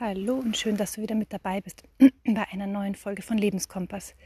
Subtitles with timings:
[0.00, 1.84] Hallo und schön, dass du wieder mit dabei bist
[2.24, 4.16] bei einer neuen Folge von Lebenskompass.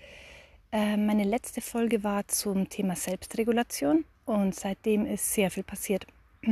[0.72, 6.06] Äh, meine letzte Folge war zum Thema Selbstregulation und seitdem ist sehr viel passiert.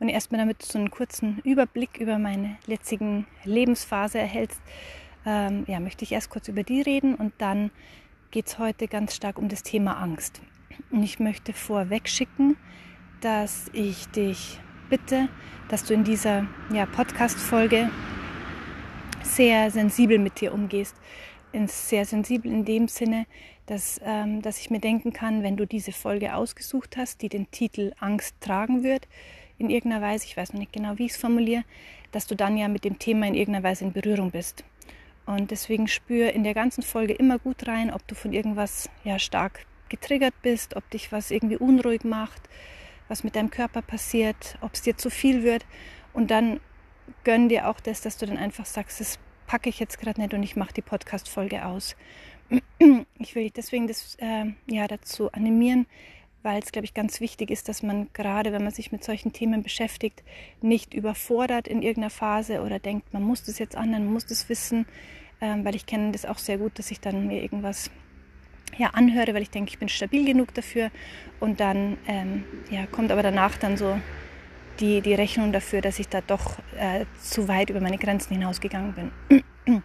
[0.00, 4.60] Und erstmal damit du so einen kurzen Überblick über meine jetzigen Lebensphase erhältst,
[5.24, 7.70] ähm, ja, möchte ich erst kurz über die reden und dann
[8.32, 10.40] geht es heute ganz stark um das Thema Angst.
[10.90, 12.56] Und ich möchte vorweg schicken,
[13.20, 14.58] dass ich dich
[14.90, 15.28] bitte,
[15.68, 17.88] dass du in dieser ja, Podcast-Folge
[19.28, 20.96] sehr sensibel mit dir umgehst.
[21.66, 23.26] Sehr sensibel in dem Sinne,
[23.66, 27.50] dass, ähm, dass ich mir denken kann, wenn du diese Folge ausgesucht hast, die den
[27.50, 29.08] Titel Angst tragen wird,
[29.58, 31.64] in irgendeiner Weise, ich weiß noch nicht genau, wie ich es formuliere,
[32.12, 34.64] dass du dann ja mit dem Thema in irgendeiner Weise in Berührung bist.
[35.26, 39.18] Und deswegen spür in der ganzen Folge immer gut rein, ob du von irgendwas ja
[39.18, 42.48] stark getriggert bist, ob dich was irgendwie unruhig macht,
[43.08, 45.66] was mit deinem Körper passiert, ob es dir zu viel wird.
[46.14, 46.60] Und dann
[47.24, 50.34] gönn dir auch das, dass du dann einfach sagst, das packe ich jetzt gerade nicht
[50.34, 51.96] und ich mache die Podcast-Folge aus.
[53.18, 55.86] Ich will dich deswegen das, äh, ja, dazu animieren,
[56.42, 59.32] weil es, glaube ich, ganz wichtig ist, dass man gerade, wenn man sich mit solchen
[59.32, 60.22] Themen beschäftigt,
[60.62, 64.48] nicht überfordert in irgendeiner Phase oder denkt, man muss das jetzt annehmen, man muss das
[64.48, 64.86] wissen,
[65.40, 67.90] ähm, weil ich kenne das auch sehr gut, dass ich dann mir irgendwas
[68.76, 70.90] ja, anhöre, weil ich denke, ich bin stabil genug dafür
[71.40, 73.98] und dann ähm, ja, kommt aber danach dann so
[74.80, 79.12] die, die Rechnung dafür, dass ich da doch äh, zu weit über meine Grenzen hinausgegangen
[79.26, 79.42] bin.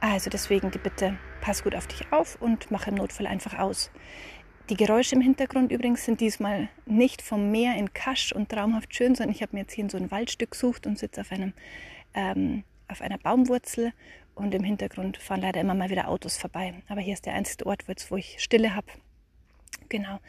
[0.00, 3.90] Also deswegen die Bitte, pass gut auf dich auf und mach im Notfall einfach aus.
[4.70, 9.16] Die Geräusche im Hintergrund übrigens sind diesmal nicht vom Meer in Kasch und traumhaft schön,
[9.16, 11.28] sondern ich habe mir jetzt hier in so ein Waldstück gesucht und sitze auf,
[12.14, 13.92] ähm, auf einer Baumwurzel
[14.36, 16.74] und im Hintergrund fahren leider immer mal wieder Autos vorbei.
[16.88, 18.86] Aber hier ist der einzige Ort, wo ich Stille habe.
[19.88, 20.20] Genau.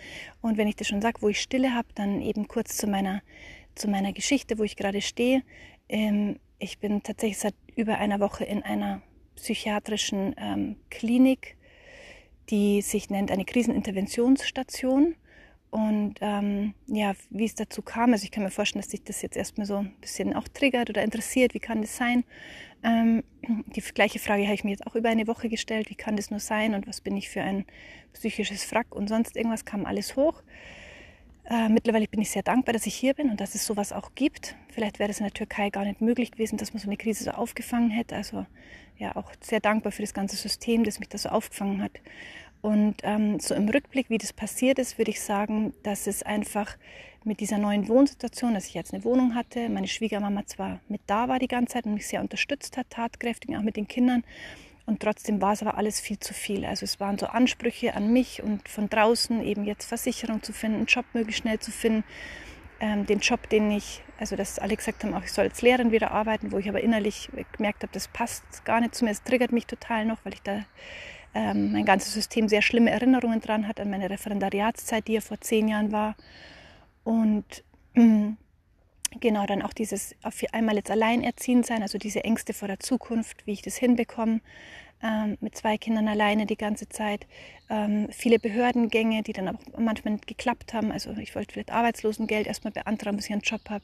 [0.42, 3.22] Und wenn ich das schon sage, wo ich Stille habe, dann eben kurz zu meiner
[3.76, 5.44] zu meiner Geschichte, wo ich gerade stehe.
[5.88, 9.02] Ähm, ich bin tatsächlich seit über einer Woche in einer
[9.36, 11.56] psychiatrischen ähm, Klinik,
[12.50, 15.16] die sich nennt eine Kriseninterventionsstation.
[15.72, 19.22] Und ähm, ja, wie es dazu kam, also ich kann mir vorstellen, dass sich das
[19.22, 22.24] jetzt erstmal so ein bisschen auch triggert oder interessiert, wie kann das sein?
[22.84, 23.24] Ähm,
[23.76, 26.32] die gleiche Frage habe ich mir jetzt auch über eine Woche gestellt, wie kann das
[26.32, 27.66] nur sein und was bin ich für ein
[28.14, 30.42] psychisches Frack und sonst irgendwas kam alles hoch.
[31.50, 34.12] Äh, mittlerweile bin ich sehr dankbar, dass ich hier bin und dass es sowas auch
[34.14, 34.56] gibt.
[34.72, 37.24] Vielleicht wäre es in der Türkei gar nicht möglich gewesen, dass man so eine Krise
[37.24, 38.16] so aufgefangen hätte.
[38.16, 38.46] Also
[38.98, 41.92] ja, auch sehr dankbar für das ganze System, das mich da so aufgefangen hat.
[42.62, 46.78] Und ähm, so im Rückblick, wie das passiert ist, würde ich sagen, dass es einfach
[47.24, 51.28] mit dieser neuen Wohnsituation, dass ich jetzt eine Wohnung hatte, meine Schwiegermama zwar mit da
[51.28, 54.24] war die ganze Zeit und mich sehr unterstützt hat, tatkräftig, auch mit den Kindern,
[54.90, 56.66] und trotzdem war es aber alles viel zu viel.
[56.66, 60.78] Also es waren so Ansprüche an mich und von draußen eben jetzt Versicherung zu finden,
[60.78, 62.04] einen Job möglichst schnell zu finden.
[62.80, 65.92] Ähm, den Job, den ich, also dass alle gesagt haben, auch ich soll als Lehrerin
[65.92, 69.12] wieder arbeiten, wo ich aber innerlich gemerkt habe, das passt gar nicht zu mir.
[69.12, 70.66] Es triggert mich total noch, weil ich da
[71.36, 75.40] ähm, mein ganzes System sehr schlimme Erinnerungen dran hat an meine Referendariatszeit, die ja vor
[75.40, 76.16] zehn Jahren war.
[77.04, 77.64] Und
[77.94, 78.38] ähm,
[79.20, 83.46] genau dann auch dieses auf einmal jetzt alleinerziehend sein, also diese Ängste vor der Zukunft,
[83.46, 84.42] wie ich das hinbekomme,
[85.02, 87.26] ähm, mit zwei Kindern alleine die ganze Zeit,
[87.70, 90.92] ähm, viele Behördengänge, die dann auch manchmal nicht geklappt haben.
[90.92, 93.84] Also ich wollte vielleicht Arbeitslosengeld erstmal beantragen, bis ich einen Job habe.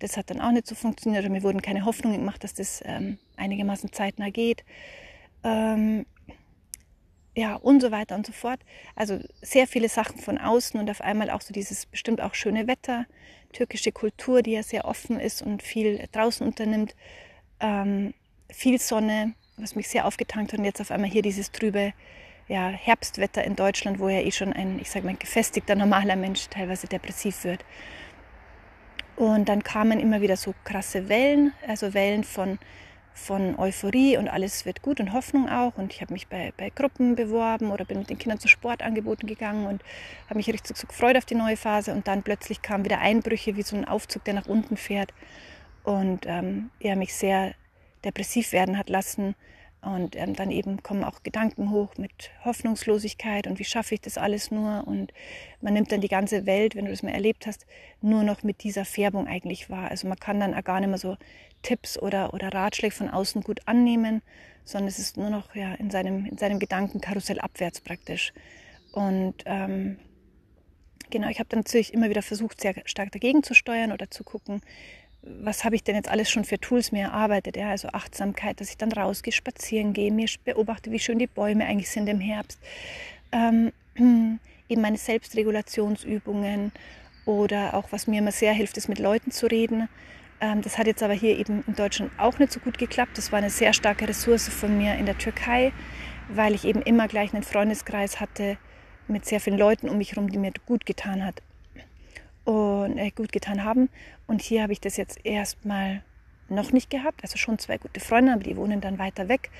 [0.00, 2.82] Das hat dann auch nicht so funktioniert oder mir wurden keine Hoffnungen gemacht, dass das
[2.84, 4.64] ähm, einigermaßen zeitnah geht.
[5.44, 6.06] Ähm,
[7.40, 8.60] ja, und so weiter und so fort.
[8.94, 12.66] Also sehr viele Sachen von außen und auf einmal auch so dieses bestimmt auch schöne
[12.66, 13.06] Wetter,
[13.54, 16.94] türkische Kultur, die ja sehr offen ist und viel draußen unternimmt,
[17.60, 18.12] ähm,
[18.50, 21.94] viel Sonne, was mich sehr aufgetankt hat und jetzt auf einmal hier dieses trübe
[22.46, 26.46] ja, Herbstwetter in Deutschland, wo ja eh schon ein, ich sage mal, gefestigter normaler Mensch
[26.50, 27.64] teilweise depressiv wird.
[29.16, 32.58] Und dann kamen immer wieder so krasse Wellen, also Wellen von,
[33.12, 35.76] von Euphorie und alles wird gut und Hoffnung auch.
[35.76, 39.28] Und ich habe mich bei, bei Gruppen beworben oder bin mit den Kindern zu Sportangeboten
[39.28, 39.82] gegangen und
[40.26, 41.92] habe mich richtig so gefreut auf die neue Phase.
[41.92, 45.12] Und dann plötzlich kamen wieder Einbrüche, wie so ein Aufzug, der nach unten fährt
[45.84, 47.54] und ähm, ja, mich sehr
[48.04, 49.34] depressiv werden hat lassen.
[49.82, 54.18] Und ähm, dann eben kommen auch Gedanken hoch mit Hoffnungslosigkeit und wie schaffe ich das
[54.18, 54.86] alles nur.
[54.86, 55.12] Und
[55.62, 57.66] man nimmt dann die ganze Welt, wenn du das mal erlebt hast,
[58.02, 59.90] nur noch mit dieser Färbung eigentlich wahr.
[59.90, 61.16] Also man kann dann auch gar nicht mehr so
[61.62, 64.20] Tipps oder, oder Ratschläge von außen gut annehmen,
[64.64, 68.34] sondern es ist nur noch ja, in, seinem, in seinem Gedankenkarussell abwärts praktisch.
[68.92, 69.98] Und ähm,
[71.08, 74.24] genau, ich habe dann natürlich immer wieder versucht, sehr stark dagegen zu steuern oder zu
[74.24, 74.60] gucken,
[75.22, 77.56] was habe ich denn jetzt alles schon für Tools mir erarbeitet?
[77.56, 77.70] Ja?
[77.70, 81.90] Also Achtsamkeit, dass ich dann rausgehe, spazieren gehe, mir beobachte, wie schön die Bäume eigentlich
[81.90, 82.58] sind im Herbst.
[83.32, 83.72] Ähm,
[84.68, 86.72] eben meine Selbstregulationsübungen
[87.26, 89.88] oder auch was mir immer sehr hilft, ist mit Leuten zu reden.
[90.40, 93.18] Ähm, das hat jetzt aber hier eben in Deutschland auch nicht so gut geklappt.
[93.18, 95.72] Das war eine sehr starke Ressource von mir in der Türkei,
[96.28, 98.56] weil ich eben immer gleich einen Freundeskreis hatte
[99.06, 101.42] mit sehr vielen Leuten um mich herum, die mir gut getan hat
[102.50, 103.88] und äh, gut getan haben.
[104.26, 106.02] Und hier habe ich das jetzt erstmal
[106.48, 107.22] noch nicht gehabt.
[107.22, 109.50] Also schon zwei gute Freunde, aber die wohnen dann weiter weg.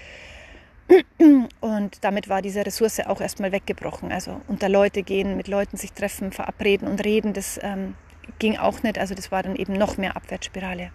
[1.60, 4.10] Und damit war diese Ressource auch erstmal weggebrochen.
[4.10, 7.94] Also unter Leute gehen, mit Leuten sich treffen, verabreden und reden, das ähm,
[8.40, 8.98] ging auch nicht.
[8.98, 10.90] Also das war dann eben noch mehr Abwärtsspirale.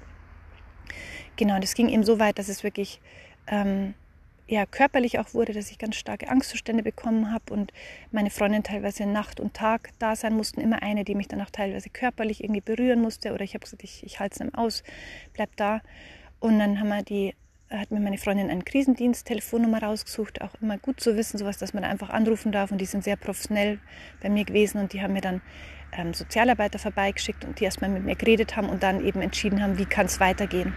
[1.37, 2.99] Genau, das ging eben so weit, dass es wirklich
[3.47, 3.93] ähm,
[4.47, 7.73] ja, körperlich auch wurde, dass ich ganz starke Angstzustände bekommen habe und
[8.11, 10.61] meine Freundin teilweise Nacht und Tag da sein mussten.
[10.61, 13.83] Immer eine, die mich dann auch teilweise körperlich irgendwie berühren musste oder ich habe gesagt,
[13.83, 14.83] ich, ich halte es nicht aus,
[15.33, 15.81] bleib da.
[16.39, 17.33] Und dann haben wir die,
[17.71, 21.73] hat mir meine Freundin einen Krisendienst, Telefonnummer rausgesucht, auch immer gut zu wissen, sowas, dass
[21.73, 23.79] man da einfach anrufen darf und die sind sehr professionell
[24.21, 25.41] bei mir gewesen und die haben mir dann
[25.91, 29.79] ähm, Sozialarbeiter vorbeigeschickt und die erstmal mit mir geredet haben und dann eben entschieden haben,
[29.79, 30.73] wie kann es weitergehen.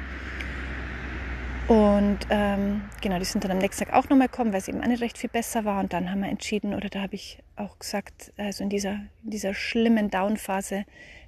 [1.69, 4.81] Und ähm, genau, die sind dann am nächsten Tag auch nochmal gekommen, weil es eben
[4.81, 5.81] auch nicht recht viel besser war.
[5.81, 9.31] Und dann haben wir entschieden, oder da habe ich auch gesagt, also in dieser, in
[9.31, 10.87] dieser schlimmen Down-Phase,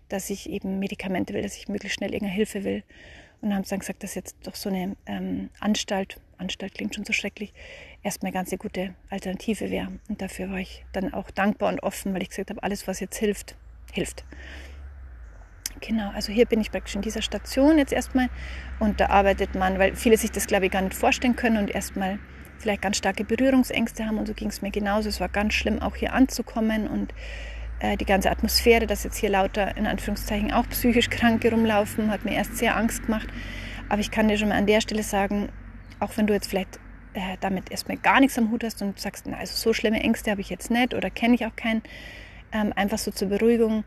[0.09, 2.83] dass ich eben Medikamente will, dass ich möglichst schnell irgendeine Hilfe will.
[3.43, 7.13] Und haben dann gesagt, dass jetzt doch so eine ähm, Anstalt, Anstalt klingt schon so
[7.13, 7.53] schrecklich,
[8.03, 9.89] erstmal eine ganz gute Alternative wäre.
[10.09, 13.01] Und dafür war ich dann auch dankbar und offen, weil ich gesagt habe, alles, was
[13.01, 13.57] jetzt hilft,
[13.93, 14.25] hilft.
[15.81, 18.29] Genau, also hier bin ich praktisch in dieser Station jetzt erstmal
[18.81, 21.71] und da arbeitet man, weil viele sich das glaube ich gar nicht vorstellen können und
[21.71, 22.19] erstmal
[22.59, 25.09] vielleicht ganz starke Berührungsängste haben und so ging es mir genauso.
[25.09, 27.15] Es war ganz schlimm, auch hier anzukommen und
[27.81, 32.27] äh, die ganze Atmosphäre, dass jetzt hier lauter in Anführungszeichen auch psychisch Kranke rumlaufen, hat
[32.27, 33.29] mir erst sehr Angst gemacht.
[33.89, 35.49] Aber ich kann dir schon mal an der Stelle sagen,
[35.99, 36.79] auch wenn du jetzt vielleicht
[37.15, 40.31] äh, damit erstmal gar nichts am Hut hast und sagst, na, also so schlimme Ängste
[40.31, 41.83] habe ich jetzt nicht oder kenne ich auch keinen,
[42.53, 43.85] ähm, einfach so zur Beruhigung.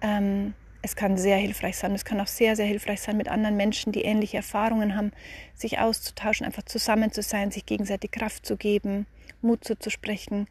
[0.00, 1.92] Ähm, es kann sehr hilfreich sein.
[1.92, 5.12] Es kann auch sehr, sehr hilfreich sein, mit anderen Menschen, die ähnliche Erfahrungen haben,
[5.54, 9.06] sich auszutauschen, einfach zusammen zu sein, sich gegenseitig Kraft zu geben,
[9.40, 10.46] Mut zuzusprechen.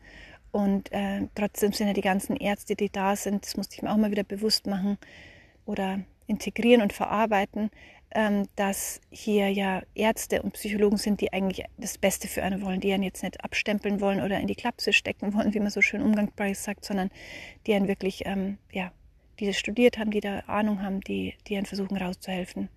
[0.51, 3.91] Und äh, trotzdem sind ja die ganzen Ärzte, die da sind, das musste ich mir
[3.91, 4.97] auch mal wieder bewusst machen
[5.65, 7.69] oder integrieren und verarbeiten,
[8.15, 12.79] ähm, dass hier ja Ärzte und Psychologen sind, die eigentlich das Beste für einen wollen,
[12.79, 15.81] die einen jetzt nicht abstempeln wollen oder in die Klapse stecken wollen, wie man so
[15.81, 17.11] schön umgangssprachlich sagt, sondern
[17.67, 18.91] die einen wirklich ähm, ja,
[19.39, 22.69] die das studiert haben, die da Ahnung haben, die, die einen versuchen rauszuhelfen.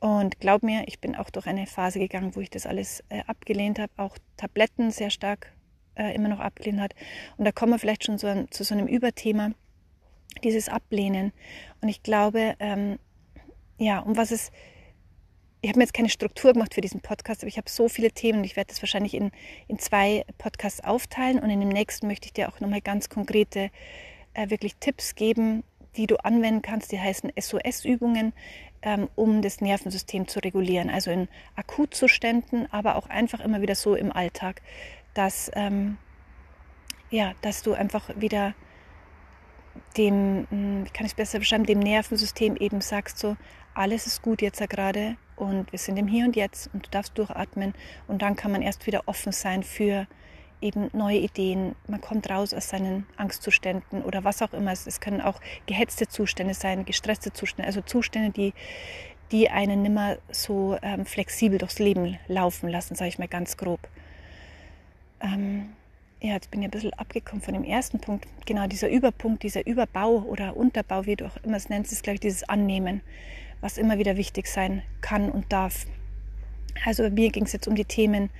[0.00, 3.22] Und glaub mir, ich bin auch durch eine Phase gegangen, wo ich das alles äh,
[3.26, 5.52] abgelehnt habe, auch Tabletten sehr stark
[5.96, 6.94] äh, immer noch abgelehnt hat.
[7.38, 9.52] Und da kommen wir vielleicht schon so an, zu so einem Überthema,
[10.42, 11.32] dieses Ablehnen.
[11.80, 12.98] Und ich glaube, ähm,
[13.78, 14.50] ja, um was es,
[15.62, 18.12] ich habe mir jetzt keine Struktur gemacht für diesen Podcast, aber ich habe so viele
[18.12, 19.30] Themen und ich werde das wahrscheinlich in,
[19.68, 23.70] in zwei Podcasts aufteilen und in dem nächsten möchte ich dir auch nochmal ganz konkrete
[24.34, 25.64] äh, wirklich Tipps geben,
[25.96, 26.92] die du anwenden kannst.
[26.92, 28.32] Die heißen SOS-Übungen,
[28.82, 30.90] ähm, um das Nervensystem zu regulieren.
[30.90, 34.60] Also in Akutzuständen, aber auch einfach immer wieder so im Alltag,
[35.14, 35.96] dass, ähm,
[37.10, 38.54] ja, dass du einfach wieder
[39.96, 43.36] dem, hm, wie kann ich es besser beschreiben, dem Nervensystem eben sagst so,
[43.74, 47.16] alles ist gut jetzt gerade und wir sind im Hier und Jetzt und du darfst
[47.18, 47.74] durchatmen
[48.06, 50.06] und dann kann man erst wieder offen sein für
[50.64, 51.76] eben neue Ideen.
[51.86, 54.72] Man kommt raus aus seinen Angstzuständen oder was auch immer.
[54.72, 58.54] Es können auch gehetzte Zustände sein, gestresste Zustände, also Zustände, die,
[59.30, 63.80] die einen nimmer so ähm, flexibel durchs Leben laufen lassen, sage ich mal ganz grob.
[65.20, 65.74] Ähm,
[66.20, 68.26] ja, jetzt bin ich ein bisschen abgekommen von dem ersten Punkt.
[68.46, 72.14] Genau dieser Überpunkt, dieser Überbau oder Unterbau, wie du auch immer es nennst, ist, glaube
[72.14, 73.02] ich, dieses Annehmen,
[73.60, 75.86] was immer wieder wichtig sein kann und darf.
[76.86, 78.30] Also bei mir ging es jetzt um die Themen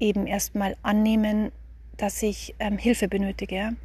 [0.00, 1.52] eben erstmal annehmen,
[2.00, 3.76] dass ich ähm, Hilfe benötige.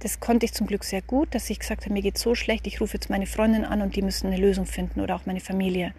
[0.00, 2.66] Das konnte ich zum Glück sehr gut, dass ich gesagt habe, mir geht so schlecht,
[2.66, 5.38] ich rufe jetzt meine Freundin an und die müssen eine Lösung finden oder auch meine
[5.38, 5.94] Familie.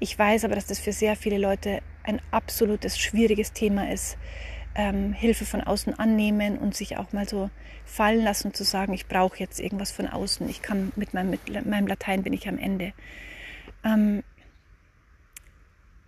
[0.00, 4.16] Ich weiß aber, dass das für sehr viele Leute ein absolutes schwieriges Thema ist.
[4.74, 7.50] Ähm, Hilfe von außen annehmen und sich auch mal so
[7.84, 10.48] fallen lassen zu sagen, ich brauche jetzt irgendwas von außen.
[10.48, 12.94] Ich kann mit meinem, mit meinem Latein bin ich am Ende.
[13.84, 14.22] Ähm,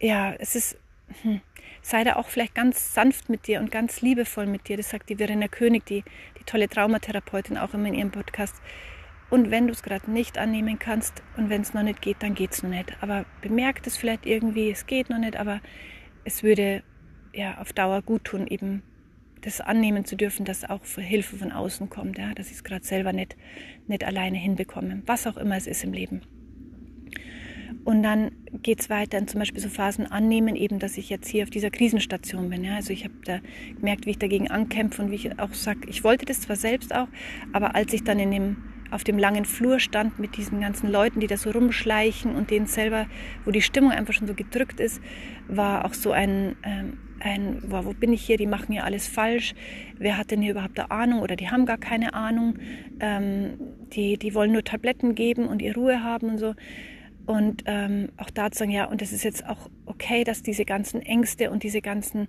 [0.01, 0.79] ja, es ist
[1.21, 1.43] hm,
[1.85, 4.79] sei da auch vielleicht ganz sanft mit dir und ganz liebevoll mit dir.
[4.79, 6.03] Das sagt die Verena König, die,
[6.39, 8.57] die tolle Traumatherapeutin, auch immer in ihrem Podcast.
[9.29, 12.35] Und wenn du es gerade nicht annehmen kannst und wenn es noch nicht geht, dann
[12.35, 12.97] geht es noch nicht.
[13.03, 15.61] Aber bemerkt es vielleicht irgendwie, es geht noch nicht, aber
[16.25, 16.83] es würde
[17.35, 18.83] ja auf Dauer gut tun, eben
[19.43, 22.85] das annehmen zu dürfen, dass auch Hilfe von außen kommt, ja, dass ich es gerade
[22.85, 23.37] selber nicht,
[23.87, 25.03] nicht alleine hinbekomme.
[25.05, 26.23] Was auch immer es ist im Leben.
[27.85, 31.29] Und dann geht es weiter in zum Beispiel so Phasen annehmen, eben, dass ich jetzt
[31.29, 32.65] hier auf dieser Krisenstation bin.
[32.65, 32.77] Ja?
[32.77, 33.41] Also ich habe da
[33.77, 36.95] gemerkt, wie ich dagegen ankämpfe und wie ich auch sage, ich wollte das zwar selbst
[36.95, 37.09] auch,
[37.53, 38.57] aber als ich dann in dem
[38.91, 42.67] auf dem langen Flur stand mit diesen ganzen Leuten, die da so rumschleichen und denen
[42.67, 43.07] selber,
[43.45, 45.01] wo die Stimmung einfach schon so gedrückt ist,
[45.49, 49.09] war auch so ein, ähm, ein wow, wo bin ich hier, die machen ja alles
[49.09, 49.55] falsch,
[49.99, 52.55] wer hat denn hier überhaupt eine Ahnung oder die haben gar keine Ahnung,
[53.01, 53.55] ähm,
[53.93, 56.55] die, die wollen nur Tabletten geben und ihre Ruhe haben und so.
[57.27, 60.65] Und ähm, auch da zu sagen, ja, und es ist jetzt auch okay, dass diese
[60.65, 62.29] ganzen Ängste und diese ganzen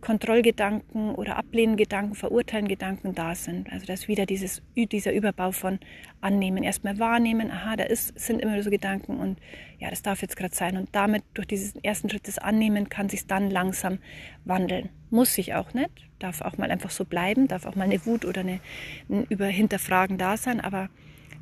[0.00, 3.72] Kontrollgedanken oder Ablehngedanken, Verurteilen-Gedanken da sind.
[3.72, 5.80] Also dass wieder dieses, dieser Überbau von
[6.20, 6.62] Annehmen.
[6.62, 9.38] Erstmal wahrnehmen, aha, da ist, sind immer so Gedanken und
[9.78, 10.76] ja, das darf jetzt gerade sein.
[10.76, 13.98] Und damit durch diesen ersten Schritt des Annehmen kann sich dann langsam
[14.44, 14.90] wandeln.
[15.10, 18.24] Muss sich auch nicht, darf auch mal einfach so bleiben, darf auch mal eine Wut
[18.24, 18.60] oder eine,
[19.08, 20.88] ein Überhinterfragen da sein, aber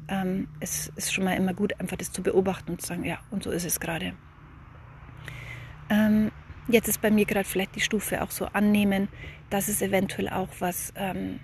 [0.09, 3.19] ähm, es ist schon mal immer gut, einfach das zu beobachten und zu sagen, ja,
[3.31, 4.15] und so ist es gerade.
[5.91, 6.31] Ähm,
[6.69, 9.09] Jetzt ist bei mir gerade vielleicht die Stufe auch so annehmen,
[9.51, 11.41] dass es eventuell auch was, ähm,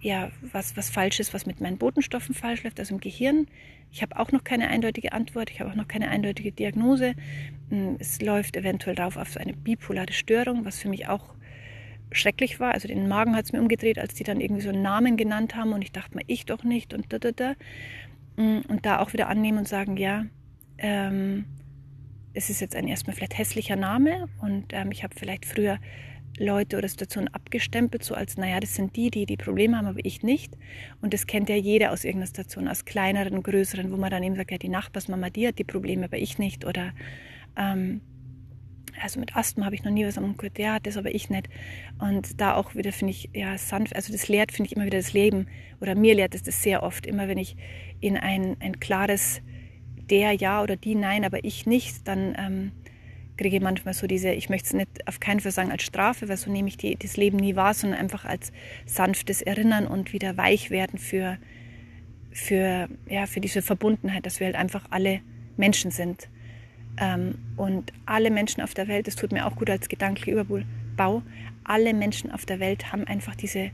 [0.00, 3.46] ja, was, was falsch ist, was mit meinen Botenstoffen falsch läuft, also im Gehirn.
[3.90, 7.14] Ich habe auch noch keine eindeutige Antwort, ich habe auch noch keine eindeutige Diagnose.
[7.70, 11.34] Hm, es läuft eventuell darauf auf so eine bipolare Störung, was für mich auch
[12.12, 12.72] schrecklich war.
[12.72, 15.54] Also den Magen hat es mir umgedreht, als die dann irgendwie so einen Namen genannt
[15.56, 17.54] haben und ich dachte mir, ich doch nicht und da, da, da.
[18.36, 20.26] Hm, und da auch wieder annehmen und sagen, ja,
[20.78, 21.44] ähm,
[22.32, 25.78] es ist jetzt ein erstmal vielleicht hässlicher Name und ähm, ich habe vielleicht früher
[26.38, 29.98] Leute oder Situationen abgestempelt, so als, naja, das sind die, die die Probleme haben, aber
[30.04, 30.56] ich nicht.
[31.00, 34.36] Und das kennt ja jeder aus irgendeiner Station, aus kleineren größeren, wo man dann eben
[34.36, 36.64] sagt, ja, die Nachbarsmama, die hat die Probleme, aber ich nicht.
[36.64, 36.92] Oder,
[37.56, 38.00] ähm,
[39.02, 41.48] also mit Asthma habe ich noch nie was am gehört, hat das, aber ich nicht.
[41.98, 44.98] Und da auch wieder finde ich, ja, sanft, also das lehrt, finde ich, immer wieder
[44.98, 45.46] das Leben.
[45.80, 47.56] Oder mir lehrt es das sehr oft, immer wenn ich
[48.00, 49.42] in ein, ein klares
[50.10, 52.72] der ja oder die nein, aber ich nicht, dann ähm,
[53.36, 56.28] kriege ich manchmal so diese, ich möchte es nicht auf keinen Fall sagen als Strafe,
[56.28, 58.52] weil so nehme ich die, das Leben nie wahr, sondern einfach als
[58.86, 61.38] sanftes Erinnern und wieder weich werden für,
[62.32, 65.20] für, ja, für diese Verbundenheit, dass wir halt einfach alle
[65.56, 66.28] Menschen sind.
[66.98, 71.22] Ähm, und alle Menschen auf der Welt, das tut mir auch gut als gedanklicher Überbau,
[71.64, 73.70] alle Menschen auf der Welt haben einfach diese,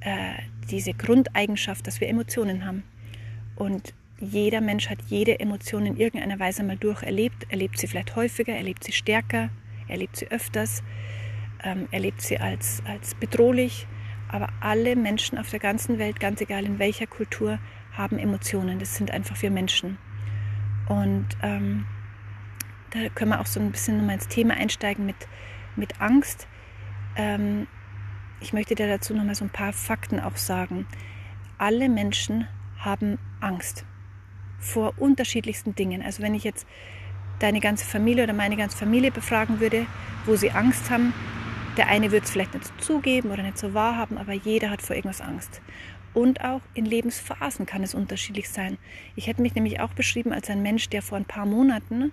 [0.00, 0.34] äh,
[0.70, 2.84] diese Grundeigenschaft, dass wir Emotionen haben.
[3.56, 8.54] Und jeder Mensch hat jede Emotion in irgendeiner Weise mal durcherlebt, erlebt sie vielleicht häufiger,
[8.54, 9.50] erlebt sie stärker,
[9.88, 10.82] erlebt sie öfters,
[11.62, 13.86] ähm, erlebt sie als, als bedrohlich.
[14.28, 17.58] Aber alle Menschen auf der ganzen Welt, ganz egal in welcher Kultur,
[17.92, 18.78] haben Emotionen.
[18.78, 19.98] Das sind einfach wir Menschen.
[20.88, 21.86] Und ähm,
[22.90, 25.16] da können wir auch so ein bisschen nochmal ins Thema einsteigen mit,
[25.76, 26.48] mit Angst.
[27.16, 27.66] Ähm,
[28.40, 30.86] ich möchte dir dazu nochmal so ein paar Fakten auch sagen.
[31.58, 32.46] Alle Menschen
[32.78, 33.84] haben Angst
[34.58, 36.02] vor unterschiedlichsten Dingen.
[36.02, 36.66] Also wenn ich jetzt
[37.38, 39.86] deine ganze Familie oder meine ganze Familie befragen würde,
[40.24, 41.12] wo sie Angst haben,
[41.76, 44.96] der eine wird es vielleicht nicht zugeben oder nicht so wahrhaben, aber jeder hat vor
[44.96, 45.60] irgendwas Angst.
[46.14, 48.78] Und auch in Lebensphasen kann es unterschiedlich sein.
[49.14, 52.12] Ich hätte mich nämlich auch beschrieben als ein Mensch, der vor ein paar Monaten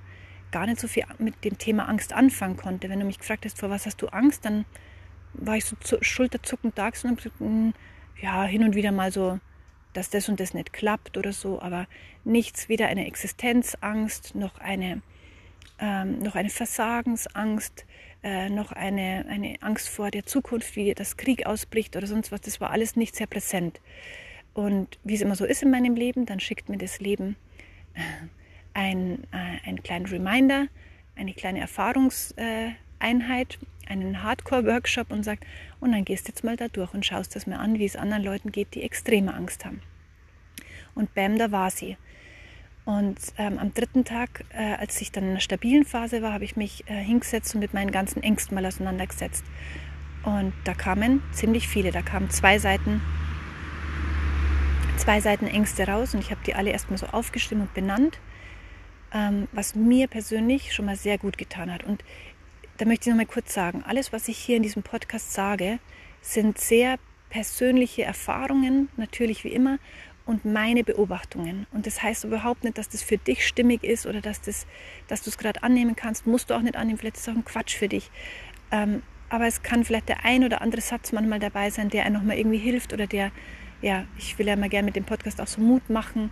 [0.55, 2.89] gar nicht so viel mit dem Thema Angst anfangen konnte.
[2.89, 4.63] Wenn du mich gefragt hast, vor was hast du Angst, dann
[5.33, 7.73] war ich so schulterzuckend da und habe gesagt, hm,
[8.21, 9.39] ja, hin und wieder mal so
[9.95, 11.87] dass das und das nicht klappt oder so, aber
[12.23, 15.01] nichts, weder eine Existenzangst noch eine,
[15.79, 17.85] ähm, noch eine Versagensangst,
[18.23, 22.41] äh, noch eine, eine Angst vor der Zukunft, wie das Krieg ausbricht oder sonst was.
[22.41, 23.79] Das war alles nicht sehr präsent.
[24.53, 27.37] Und wie es immer so ist in meinem Leben, dann schickt mir das Leben
[28.75, 30.67] ein, äh, einen kleinen Reminder,
[31.15, 35.45] eine kleine Erfahrungseinheit, einen Hardcore-Workshop und sagt,
[35.79, 38.23] und dann gehst jetzt mal da durch und schaust das mal an, wie es anderen
[38.23, 39.81] Leuten geht, die extreme Angst haben.
[40.93, 41.97] Und bam, da war sie.
[42.83, 46.43] Und ähm, am dritten Tag, äh, als ich dann in einer stabilen Phase war, habe
[46.43, 49.43] ich mich äh, hingesetzt und mit meinen ganzen Ängsten mal auseinandergesetzt.
[50.23, 53.01] Und da kamen ziemlich viele, da kamen zwei Seiten,
[54.97, 58.19] zwei Seiten Ängste raus und ich habe die alle erstmal so aufgeschrieben und benannt,
[59.15, 61.83] ähm, was mir persönlich schon mal sehr gut getan hat.
[61.83, 62.03] Und
[62.77, 65.79] da möchte ich noch mal kurz sagen, alles, was ich hier in diesem Podcast sage,
[66.21, 66.97] sind sehr
[67.29, 69.79] persönliche Erfahrungen, natürlich wie immer,
[70.25, 71.67] und meine Beobachtungen.
[71.71, 74.65] Und das heißt überhaupt nicht, dass das für dich stimmig ist oder dass, das,
[75.07, 76.27] dass du es gerade annehmen kannst.
[76.27, 78.09] Musst du auch nicht annehmen, vielleicht ist es auch ein Quatsch für dich.
[78.71, 82.15] Ähm, aber es kann vielleicht der ein oder andere Satz manchmal dabei sein, der einem
[82.15, 83.31] nochmal irgendwie hilft oder der,
[83.81, 86.31] ja, ich will ja mal gerne mit dem Podcast auch so Mut machen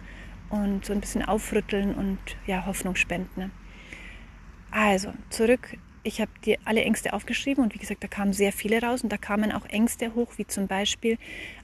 [0.53, 3.39] und so ein bisschen aufrütteln und ja, Hoffnung spenden.
[3.39, 3.51] Ne?
[4.71, 8.81] Also, zurück ich habe dir alle Ängste aufgeschrieben und wie gesagt, da kamen sehr viele
[8.81, 11.17] raus und da kamen auch Ängste hoch, wie zum Beispiel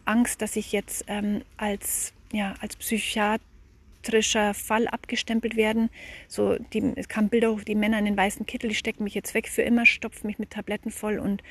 [0.06, 5.90] Angst, dass ich jetzt ähm, als, ja, als psychiatrischer Fall abgestempelt werden.
[6.30, 9.14] So, die, es kamen Bilder hoch, die Männer in den weißen Kittel, die stecken mich
[9.14, 11.44] jetzt weg für immer, stopfen mich mit Tabletten voll und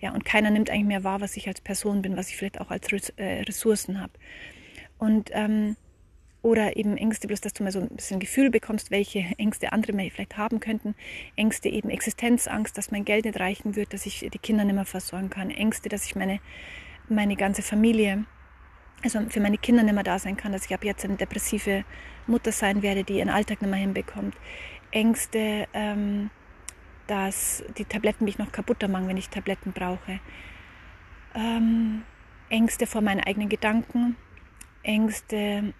[0.00, 2.60] ja, und keiner nimmt eigentlich mehr wahr, was ich als Person bin, was ich vielleicht
[2.60, 4.12] auch als äh, Ressourcen habe.
[4.98, 5.76] Und ähm,
[6.46, 9.92] oder eben Ängste, bloß dass du mal so ein bisschen Gefühl bekommst, welche Ängste andere
[10.10, 10.94] vielleicht haben könnten.
[11.34, 14.84] Ängste eben Existenzangst, dass mein Geld nicht reichen wird, dass ich die Kinder nicht mehr
[14.84, 15.50] versorgen kann.
[15.50, 16.38] Ängste, dass ich meine,
[17.08, 18.26] meine ganze Familie,
[19.02, 21.84] also für meine Kinder nicht mehr da sein kann, dass ich ab jetzt eine depressive
[22.28, 24.36] Mutter sein werde, die ihren Alltag nicht mehr hinbekommt.
[24.92, 26.30] Ängste, ähm,
[27.08, 30.20] dass die Tabletten mich noch kaputter machen, wenn ich Tabletten brauche.
[31.34, 32.04] Ähm,
[32.50, 34.14] Ängste vor meinen eigenen Gedanken,
[34.84, 35.74] Ängste,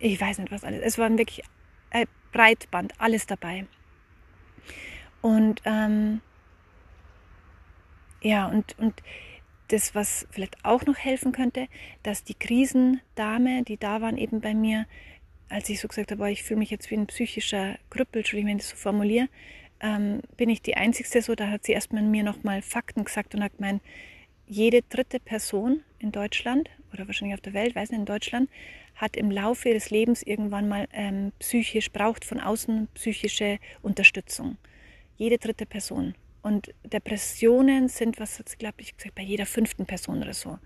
[0.00, 0.80] ich weiß nicht was alles.
[0.82, 1.42] Es war wirklich
[1.90, 3.66] ein Breitband, alles dabei.
[5.20, 6.20] Und ähm,
[8.22, 9.02] ja, und, und
[9.68, 11.68] das, was vielleicht auch noch helfen könnte,
[12.02, 14.86] dass die Krisendame, die da waren eben bei mir,
[15.48, 18.56] als ich so gesagt habe, ich fühle mich jetzt wie ein psychischer Krüppel, Entschuldigung, wenn
[18.58, 19.28] ich das so formuliere,
[19.80, 23.42] ähm, bin ich die Einzige so, da hat sie erstmal mir nochmal Fakten gesagt und
[23.42, 23.82] hat gemeint,
[24.46, 28.50] jede dritte Person in Deutschland oder wahrscheinlich auf der Welt, weiß nicht, in Deutschland,
[28.94, 34.56] hat im Laufe ihres Lebens irgendwann mal ähm, psychisch, braucht von außen psychische Unterstützung.
[35.16, 36.14] Jede dritte Person.
[36.42, 40.58] Und Depressionen sind, was hat sie, glaube ich, gesagt, bei jeder fünften Person oder so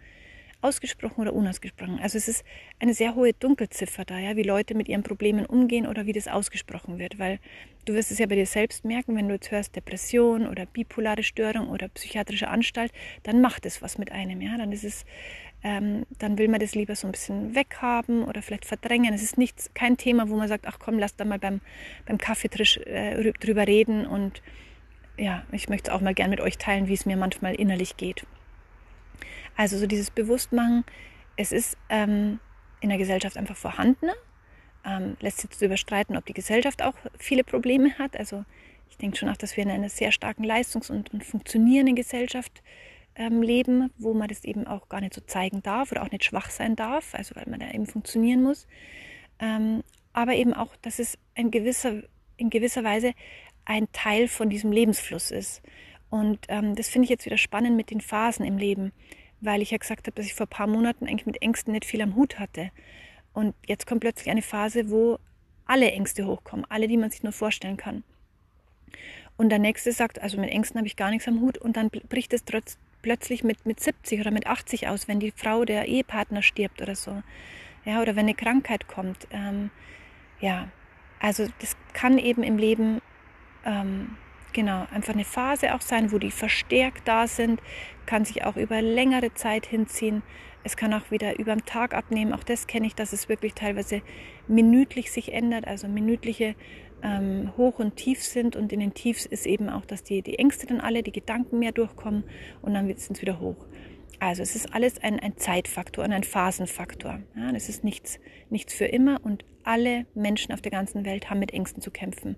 [0.64, 1.98] ausgesprochen oder unausgesprochen.
[2.00, 2.44] Also es ist
[2.80, 6.26] eine sehr hohe Dunkelziffer da, ja, wie Leute mit ihren Problemen umgehen oder wie das
[6.26, 7.38] ausgesprochen wird, weil
[7.84, 11.22] du wirst es ja bei dir selbst merken, wenn du jetzt hörst Depression oder bipolare
[11.22, 12.92] Störung oder psychiatrische Anstalt,
[13.24, 15.04] dann macht es was mit einem, ja, dann ist es
[15.64, 19.14] ähm, dann will man das lieber so ein bisschen weghaben oder vielleicht verdrängen.
[19.14, 21.62] Es ist nichts, kein Thema, wo man sagt, ach komm, lass da mal beim,
[22.04, 24.42] beim Kaffeetisch äh, drüber reden und
[25.16, 27.96] ja, ich möchte es auch mal gern mit euch teilen, wie es mir manchmal innerlich
[27.96, 28.26] geht.
[29.56, 30.84] Also so dieses Bewusstmachen,
[31.36, 32.40] es ist ähm,
[32.80, 34.10] in der Gesellschaft einfach vorhanden.
[34.84, 38.18] Ähm, lässt sich zu überstreiten, ob die Gesellschaft auch viele Probleme hat.
[38.18, 38.44] Also
[38.90, 42.62] ich denke schon auch, dass wir in einer sehr starken Leistungs- und, und funktionierenden Gesellschaft
[43.16, 46.24] ähm, leben, wo man das eben auch gar nicht so zeigen darf oder auch nicht
[46.24, 48.66] schwach sein darf, also weil man da eben funktionieren muss.
[49.38, 52.02] Ähm, aber eben auch, dass es ein gewisser,
[52.36, 53.12] in gewisser Weise
[53.64, 55.62] ein Teil von diesem Lebensfluss ist.
[56.10, 58.92] Und ähm, das finde ich jetzt wieder spannend mit den Phasen im Leben
[59.44, 61.84] weil ich ja gesagt habe, dass ich vor ein paar Monaten eigentlich mit Ängsten nicht
[61.84, 62.70] viel am Hut hatte.
[63.32, 65.18] Und jetzt kommt plötzlich eine Phase, wo
[65.66, 68.04] alle Ängste hochkommen, alle, die man sich nur vorstellen kann.
[69.36, 71.90] Und der nächste sagt, also mit Ängsten habe ich gar nichts am Hut und dann
[71.90, 75.86] bricht es trotz, plötzlich mit, mit 70 oder mit 80 aus, wenn die Frau, der
[75.86, 77.22] Ehepartner stirbt oder so.
[77.84, 79.28] Ja, oder wenn eine Krankheit kommt.
[79.30, 79.70] Ähm,
[80.40, 80.68] ja,
[81.20, 83.02] also das kann eben im Leben
[83.66, 84.16] ähm,
[84.54, 87.60] genau, einfach eine Phase auch sein, wo die verstärkt da sind,
[88.06, 90.22] kann sich auch über längere Zeit hinziehen.
[90.62, 92.32] Es kann auch wieder über den Tag abnehmen.
[92.32, 94.00] Auch das kenne ich, dass es wirklich teilweise
[94.48, 96.54] minütlich sich ändert, also minütliche
[97.04, 98.56] ähm, Hoch und Tief sind.
[98.56, 101.60] Und in den Tiefs ist eben auch, dass die, die Ängste dann alle, die Gedanken
[101.60, 102.24] mehr durchkommen
[102.62, 103.66] und dann sind es wieder hoch.
[104.18, 107.20] Also es ist alles ein, ein Zeitfaktor und ein Phasenfaktor.
[107.36, 111.40] Ja, das ist nichts, nichts für immer und alle Menschen auf der ganzen Welt haben
[111.40, 112.36] mit Ängsten zu kämpfen.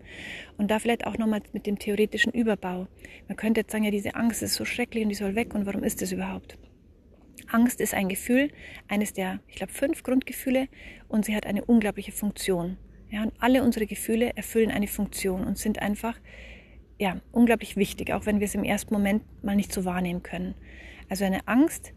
[0.57, 2.89] Und da vielleicht auch nochmal mit dem theoretischen Überbau.
[3.29, 5.67] Man könnte jetzt sagen, ja, diese Angst ist so schrecklich und die soll weg und
[5.67, 6.59] warum ist das überhaupt?
[7.49, 8.51] Angst ist ein Gefühl,
[8.89, 10.69] eines der, ich glaube, fünf Grundgefühle
[11.09, 12.79] und sie hat eine unglaubliche Funktion.
[13.11, 16.19] Ja, und alle unsere Gefühle erfüllen eine Funktion und sind einfach
[16.99, 20.55] ja, unglaublich wichtig, auch wenn wir es im ersten Moment mal nicht so wahrnehmen können.
[21.09, 21.93] Also eine Angst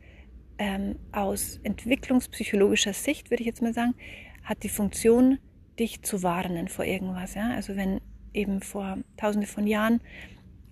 [0.57, 3.95] ähm, aus entwicklungspsychologischer Sicht, würde ich jetzt mal sagen,
[4.43, 5.39] hat die Funktion,
[5.79, 7.35] dich zu warnen vor irgendwas.
[7.35, 7.51] Ja?
[7.53, 8.01] Also wenn
[8.33, 10.01] eben vor tausende von Jahren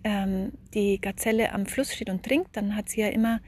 [0.03, 3.39] ähm, die Gazelle am Fluss steht und trinkt, dann hat sie ja immer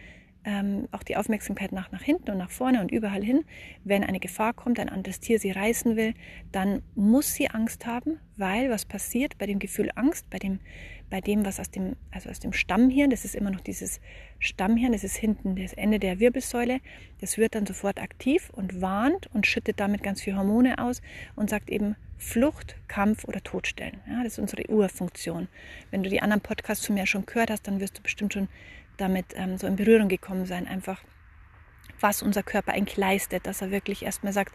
[0.46, 3.44] ähm, auch die Aufmerksamkeit nach, nach hinten und nach vorne und überall hin.
[3.84, 6.14] Wenn eine Gefahr kommt, ein anderes Tier sie reißen will,
[6.52, 10.60] dann muss sie Angst haben, weil was passiert bei dem Gefühl Angst, bei dem,
[11.10, 14.00] bei dem, was aus dem, also aus dem Stammhirn, das ist immer noch dieses
[14.40, 16.80] Stammhirn, das ist hinten das Ende der Wirbelsäule,
[17.20, 21.02] das wird dann sofort aktiv und warnt und schüttet damit ganz viel Hormone aus
[21.36, 24.02] und sagt eben Flucht, Kampf oder Todstellen.
[24.08, 25.48] Ja, das ist unsere Urfunktion.
[25.90, 28.50] Wenn du die anderen Podcasts von mir schon gehört hast, dann wirst du bestimmt schon
[29.00, 31.02] damit ähm, so in Berührung gekommen sein, einfach
[32.00, 34.54] was unser Körper eigentlich leistet, dass er wirklich erstmal sagt,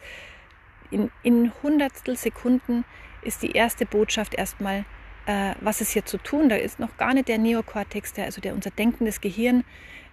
[0.90, 2.84] in, in Hundertstel Sekunden
[3.22, 4.84] ist die erste Botschaft erstmal,
[5.26, 6.48] äh, was ist hier zu tun.
[6.48, 9.64] Da ist noch gar nicht der Neokortex, der, also der unser denkendes Gehirn,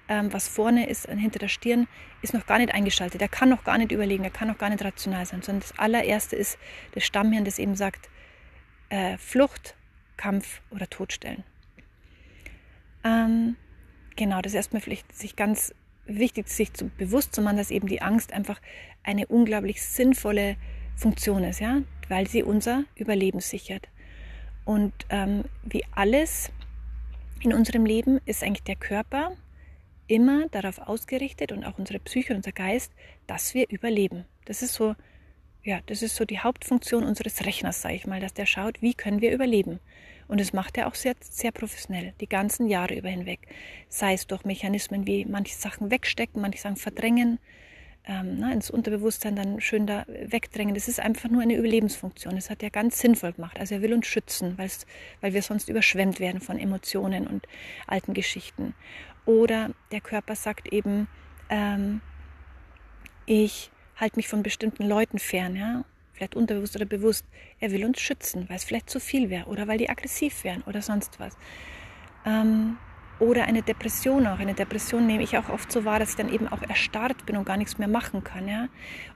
[0.08, 1.88] ähm, was vorne ist, äh, hinter der Stirn,
[2.22, 3.22] ist noch gar nicht eingeschaltet.
[3.22, 5.78] Der kann noch gar nicht überlegen, der kann noch gar nicht rational sein, sondern das
[5.78, 6.58] allererste ist
[6.94, 8.10] das Stammhirn, das eben sagt,
[8.90, 9.76] äh, Flucht,
[10.18, 11.44] Kampf oder Todstellen.
[13.04, 13.56] Ähm,
[14.16, 15.74] genau, das ist erstmal vielleicht sich ganz
[16.06, 18.60] wichtig, sich zu bewusst zu machen, dass eben die Angst einfach
[19.04, 20.58] eine unglaublich sinnvolle
[20.96, 23.88] Funktion ist, ja, weil sie unser Überleben sichert.
[24.66, 26.52] Und ähm, wie alles
[27.40, 29.32] in unserem Leben ist eigentlich der Körper
[30.08, 32.92] immer darauf ausgerichtet und auch unsere Psyche unser Geist,
[33.28, 34.26] dass wir überleben.
[34.46, 34.96] Das ist so
[35.64, 38.94] ja, das ist so die Hauptfunktion unseres Rechners, sage ich mal, dass der schaut, wie
[38.94, 39.80] können wir überleben.
[40.32, 43.42] Und das macht er auch sehr, sehr professionell, die ganzen Jahre über hinweg.
[43.90, 47.38] Sei es durch Mechanismen wie manche Sachen wegstecken, manche Sachen verdrängen,
[48.06, 50.74] ähm, na, ins Unterbewusstsein dann schön da wegdrängen.
[50.74, 52.36] Das ist einfach nur eine Überlebensfunktion.
[52.36, 53.60] Das hat er ganz sinnvoll gemacht.
[53.60, 57.46] Also er will uns schützen, weil wir sonst überschwemmt werden von Emotionen und
[57.86, 58.74] alten Geschichten.
[59.26, 61.10] Oder der Körper sagt eben,
[61.50, 62.00] ähm,
[63.26, 65.84] ich halte mich von bestimmten Leuten fern, ja,
[66.22, 67.26] vielleicht unterbewusst oder bewusst.
[67.60, 70.62] Er will uns schützen, weil es vielleicht zu viel wäre oder weil die aggressiv wären
[70.64, 71.36] oder sonst was.
[72.26, 72.78] Ähm,
[73.20, 74.40] oder eine Depression auch.
[74.40, 77.38] Eine Depression nehme ich auch oft so wahr, dass ich dann eben auch erstarrt bin
[77.38, 78.48] und gar nichts mehr machen kann.
[78.48, 78.68] Ja?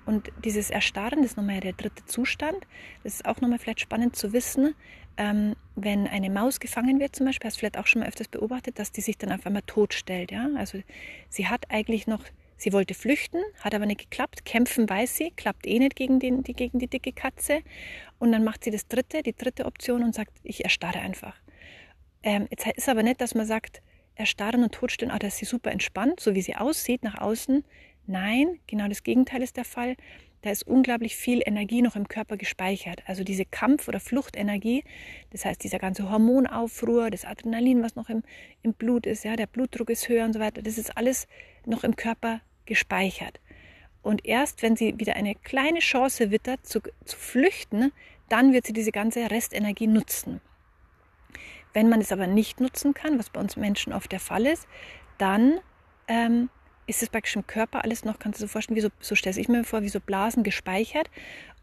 [0.06, 2.58] Und dieses Erstarren, das ist nochmal der dritte Zustand.
[3.04, 4.76] Das ist auch nochmal vielleicht spannend zu wissen.
[5.18, 8.28] Ähm, wenn eine Maus gefangen wird zum Beispiel, hast du vielleicht auch schon mal öfters
[8.28, 10.32] beobachtet, dass die sich dann auf einmal totstellt.
[10.32, 10.50] Ja?
[10.56, 10.82] Also
[11.30, 12.24] sie hat eigentlich noch
[12.58, 14.46] Sie wollte flüchten, hat aber nicht geklappt.
[14.46, 17.60] Kämpfen weiß sie, klappt eh nicht gegen, den, die, gegen die dicke Katze.
[18.20, 21.36] Und dann macht sie das dritte, die dritte Option und sagt, ich erstarre einfach.
[22.24, 23.82] Ähm, jetzt ist aber nicht, dass man sagt,
[24.16, 27.64] erstarren und totstellen, ah, da sie super entspannt, so wie sie aussieht nach außen.
[28.08, 29.96] Nein, genau das Gegenteil ist der Fall.
[30.42, 33.02] Da ist unglaublich viel Energie noch im Körper gespeichert.
[33.08, 34.84] Also diese Kampf- oder Fluchtenergie,
[35.32, 38.22] das heißt dieser ganze Hormonaufruhr, das Adrenalin, was noch im,
[38.62, 41.28] im Blut ist, ja, der Blutdruck ist höher und so weiter, das ist alles
[41.66, 43.40] noch im Körper gespeichert.
[44.02, 47.92] Und erst wenn sie wieder eine kleine Chance wittert zu, zu flüchten,
[48.30, 50.42] dann wird sie diese ganze Restenergie nutzen.
[51.74, 54.68] Wenn man es aber nicht nutzen kann, was bei uns Menschen oft der Fall ist,
[55.18, 55.60] dann
[56.08, 56.50] ähm,
[56.88, 59.16] ist es praktisch im Körper alles noch, kannst du dir so vorstellen, wie so, so
[59.16, 61.10] stelle ich mir vor, wie so Blasen gespeichert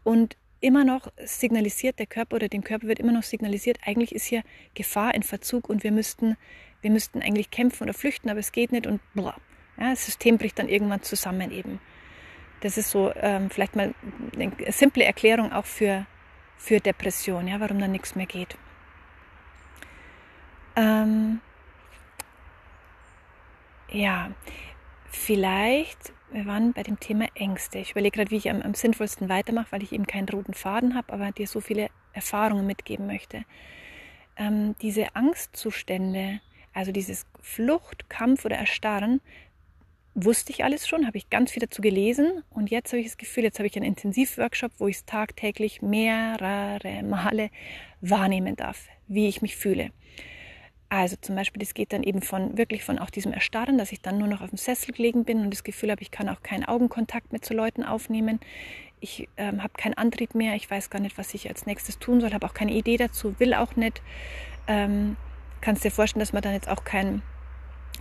[0.03, 4.25] und immer noch signalisiert der Körper oder dem Körper wird immer noch signalisiert, eigentlich ist
[4.25, 6.37] hier Gefahr in Verzug und wir müssten,
[6.81, 9.35] wir müssten eigentlich kämpfen oder flüchten, aber es geht nicht und bla.
[9.77, 11.79] Ja, das System bricht dann irgendwann zusammen eben.
[12.61, 13.93] Das ist so ähm, vielleicht mal
[14.35, 16.05] eine simple Erklärung auch für,
[16.57, 18.57] für Depression, ja, warum dann nichts mehr geht.
[20.75, 21.41] Ähm,
[23.89, 24.31] ja,
[25.05, 27.79] vielleicht, wir waren bei dem Thema Ängste.
[27.79, 30.95] Ich überlege gerade, wie ich am, am sinnvollsten weitermache, weil ich eben keinen roten Faden
[30.95, 33.43] habe, aber dir so viele Erfahrungen mitgeben möchte.
[34.35, 36.39] Ähm, diese Angstzustände,
[36.73, 39.21] also dieses Flucht, Kampf oder Erstarren,
[40.15, 43.17] wusste ich alles schon, habe ich ganz viel dazu gelesen und jetzt habe ich das
[43.17, 47.49] Gefühl, jetzt habe ich einen Intensivworkshop, wo ich es tagtäglich mehrere Male
[48.01, 49.91] wahrnehmen darf, wie ich mich fühle.
[50.89, 54.01] Also zum Beispiel, das geht dann eben von wirklich von auch diesem Erstarren, dass ich
[54.01, 56.43] dann nur noch auf dem Sessel gelegen bin und das Gefühl habe, ich kann auch
[56.43, 58.39] keinen Augenkontakt mehr zu Leuten aufnehmen.
[58.99, 62.21] Ich ähm, habe keinen Antrieb mehr, ich weiß gar nicht, was ich als nächstes tun
[62.21, 64.03] soll, habe auch keine Idee dazu, will auch nicht.
[64.67, 65.17] Ähm,
[65.61, 67.23] kannst dir vorstellen, dass man dann jetzt auch kein,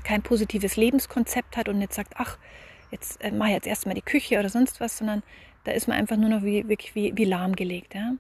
[0.04, 2.38] kein positives Lebenskonzept hat und nicht sagt, ach,
[2.90, 5.22] jetzt äh, mache ich jetzt erstmal die Küche oder sonst was, sondern
[5.64, 7.94] da ist man einfach nur noch wie, wirklich wie, wie lahmgelegt.
[7.94, 8.14] Ja?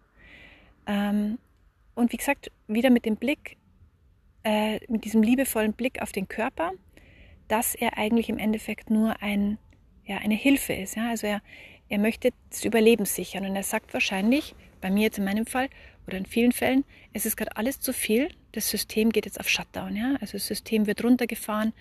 [0.86, 1.38] Ähm,
[1.94, 3.56] und wie gesagt, wieder mit dem Blick,
[4.44, 6.72] äh, mit diesem liebevollen Blick auf den Körper,
[7.48, 9.58] dass er eigentlich im Endeffekt nur ein,
[10.04, 10.96] ja, eine Hilfe ist.
[10.96, 11.10] Ja?
[11.10, 11.42] Also er,
[11.88, 15.68] er möchte das Überleben sichern und er sagt wahrscheinlich, bei mir jetzt in meinem Fall
[16.06, 19.48] oder in vielen Fällen, es ist gerade alles zu viel, das System geht jetzt auf
[19.48, 19.96] Shutdown.
[19.96, 20.16] Ja?
[20.20, 21.72] Also das System wird runtergefahren,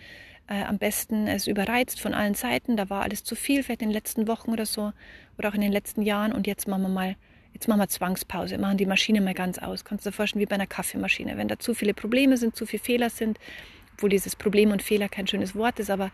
[0.48, 3.90] äh, am besten es überreizt von allen Seiten, da war alles zu viel, vielleicht in
[3.90, 4.92] den letzten Wochen oder so
[5.38, 7.16] oder auch in den letzten Jahren und jetzt machen wir mal
[7.54, 9.84] jetzt machen wir Zwangspause, machen die Maschine mal ganz aus.
[9.84, 11.38] Kannst du dir vorstellen, wie bei einer Kaffeemaschine.
[11.38, 13.40] Wenn da zu viele Probleme sind, zu viele Fehler sind,
[13.94, 16.12] obwohl dieses Problem und Fehler kein schönes Wort ist, aber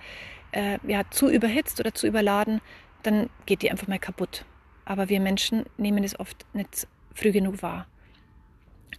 [0.51, 2.59] äh, ja, zu überhitzt oder zu überladen,
[3.03, 4.45] dann geht die einfach mal kaputt.
[4.83, 7.87] Aber wir Menschen nehmen es oft nicht früh genug wahr.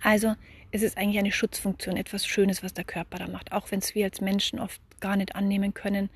[0.02, 0.34] Also
[0.70, 3.94] es ist eigentlich eine Schutzfunktion, etwas Schönes, was der Körper da macht, auch wenn es
[3.94, 6.10] wir als Menschen oft gar nicht annehmen können,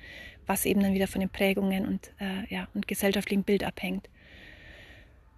[0.45, 4.09] was eben dann wieder von den Prägungen und, äh, ja, und gesellschaftlichen Bild abhängt.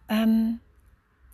[0.09, 0.59] Ähm,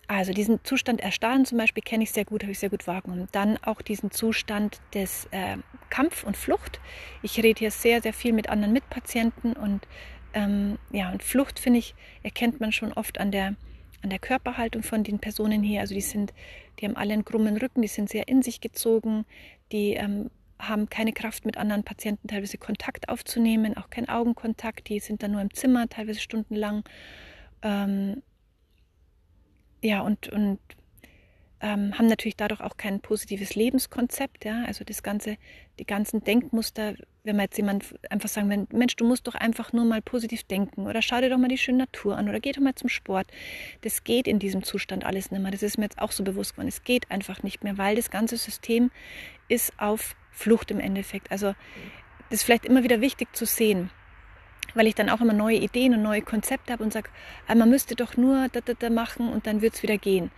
[0.07, 3.29] also diesen Zustand Erstarren zum Beispiel kenne ich sehr gut, habe ich sehr gut wahrgenommen.
[3.31, 5.55] Dann auch diesen Zustand des äh,
[5.89, 6.81] Kampf und Flucht.
[7.21, 9.87] Ich rede hier sehr, sehr viel mit anderen Mitpatienten und
[10.33, 13.55] ähm, ja, und Flucht, finde ich, erkennt man schon oft an der,
[14.01, 15.81] an der Körperhaltung von den Personen hier.
[15.81, 16.33] Also die sind,
[16.79, 19.25] die haben alle einen krummen Rücken, die sind sehr in sich gezogen,
[19.71, 24.99] die ähm, haben keine Kraft mit anderen Patienten teilweise Kontakt aufzunehmen, auch kein Augenkontakt, die
[24.99, 26.83] sind dann nur im Zimmer teilweise stundenlang.
[27.63, 28.21] Ähm,
[29.81, 30.59] ja, und, und
[31.61, 34.45] ähm, haben natürlich dadurch auch kein positives Lebenskonzept.
[34.45, 34.63] Ja?
[34.65, 35.37] Also das ganze,
[35.79, 39.71] die ganzen Denkmuster, wenn man jetzt jemand einfach sagen will, Mensch, du musst doch einfach
[39.71, 42.51] nur mal positiv denken oder schau dir doch mal die schöne Natur an oder geh
[42.51, 43.27] doch mal zum Sport.
[43.81, 45.51] Das geht in diesem Zustand alles nicht mehr.
[45.51, 46.67] Das ist mir jetzt auch so bewusst geworden.
[46.67, 48.89] Es geht einfach nicht mehr, weil das ganze System
[49.47, 51.31] ist auf Flucht im Endeffekt.
[51.31, 51.53] Also
[52.29, 53.91] das ist vielleicht immer wieder wichtig zu sehen.
[54.73, 57.09] weil ich dann auch immer neue Ideen und neue Konzepte habe und sage,
[57.47, 60.31] ah, man müsste doch nur da, da, da machen und dann wird es wieder gehen.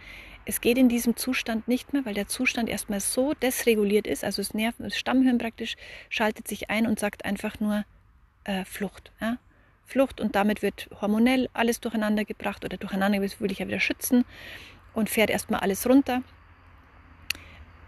[0.45, 4.41] Es geht in diesem Zustand nicht mehr, weil der Zustand erstmal so desreguliert ist, also
[4.41, 5.75] das Nerven, das Stammhirn praktisch
[6.09, 7.85] schaltet sich ein und sagt einfach nur
[8.43, 9.11] äh, Flucht.
[9.21, 9.37] Ja?
[9.85, 14.25] Flucht und damit wird hormonell alles durcheinander gebracht oder durcheinander will ich ja wieder schützen
[14.93, 16.23] und fährt erstmal alles runter.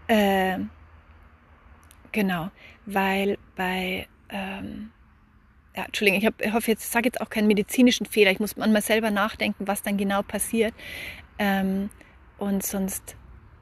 [0.08, 0.58] Äh,
[2.12, 2.50] genau,
[2.86, 4.92] weil bei ähm,
[5.76, 8.30] ja, Entschuldigung, ich, hab, ich hoffe jetzt, sage jetzt auch keinen medizinischen Fehler.
[8.30, 10.74] Ich muss manchmal selber nachdenken, was dann genau passiert.
[11.38, 11.90] Ähm,
[12.38, 13.16] und sonst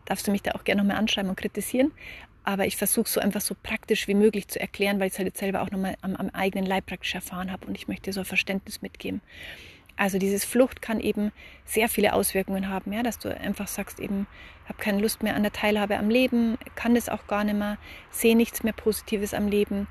[0.04, 1.92] darfst du mich da auch gerne nochmal anschreiben und kritisieren.
[2.42, 5.28] Aber ich versuche so einfach so praktisch wie möglich zu erklären, weil ich es halt
[5.28, 8.20] jetzt selber auch nochmal am, am eigenen Leib praktisch erfahren habe und ich möchte so
[8.20, 9.22] ein Verständnis mitgeben.
[9.96, 11.32] Also dieses Flucht kann eben
[11.64, 14.26] sehr viele Auswirkungen haben, ja, dass du einfach sagst eben,
[14.64, 17.78] habe keine Lust mehr an der Teilhabe am Leben, kann das auch gar nicht mehr,
[18.10, 19.86] sehe nichts mehr Positives am Leben,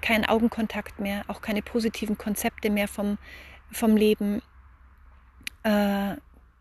[0.00, 3.16] keinen Augenkontakt mehr, auch keine positiven Konzepte mehr vom,
[3.70, 4.42] vom Leben.
[5.62, 6.16] Äh,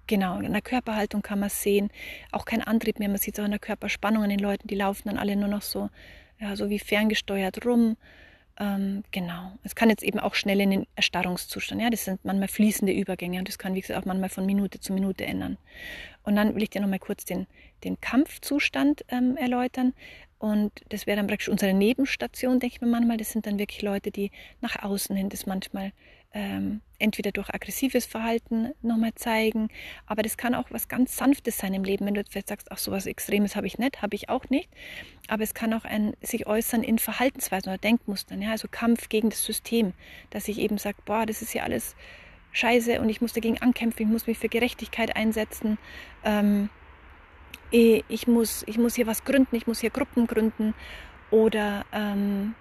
[0.07, 1.89] genau, in der Körperhaltung kann man es sehen,
[2.31, 4.75] auch kein Antrieb mehr, man sieht es auch in der Körperspannung an den Leuten, die
[4.75, 5.89] laufen dann alle nur noch so,
[6.39, 7.97] ja, so wie ferngesteuert rum.
[8.59, 9.53] Ähm, genau.
[9.63, 11.81] Es kann jetzt eben auch schnell in den Erstarrungszustand.
[11.81, 14.79] Ja, das sind manchmal fließende Übergänge und das kann, wie gesagt, auch manchmal von Minute
[14.79, 15.57] zu Minute ändern.
[16.23, 17.47] Und dann will ich dir nochmal kurz den,
[17.83, 19.93] den Kampfzustand ähm, erläutern.
[20.37, 23.17] Und das wäre dann praktisch unsere Nebenstation, denke ich mir manchmal.
[23.17, 24.29] Das sind dann wirklich Leute, die
[24.61, 25.91] nach außen hin das manchmal
[26.33, 29.69] ähm, entweder durch aggressives Verhalten nochmal zeigen,
[30.05, 32.05] aber das kann auch was ganz Sanftes sein im Leben.
[32.05, 34.69] Wenn du vielleicht sagst, ach, so was Extremes habe ich nicht, habe ich auch nicht.
[35.27, 39.29] Aber es kann auch ein, sich äußern in Verhaltensweisen oder Denkmustern, ja, also Kampf gegen
[39.29, 39.93] das System,
[40.29, 41.95] dass ich eben sage, boah, das ist ja alles
[42.51, 45.77] scheiße und ich muss dagegen ankämpfen, ich muss mich für Gerechtigkeit einsetzen.
[46.23, 46.69] Ähm,
[47.73, 50.75] Eh, ich muss, ich muss hier was gründen, ich muss hier Gruppen gründen
[51.31, 52.53] oder ähm,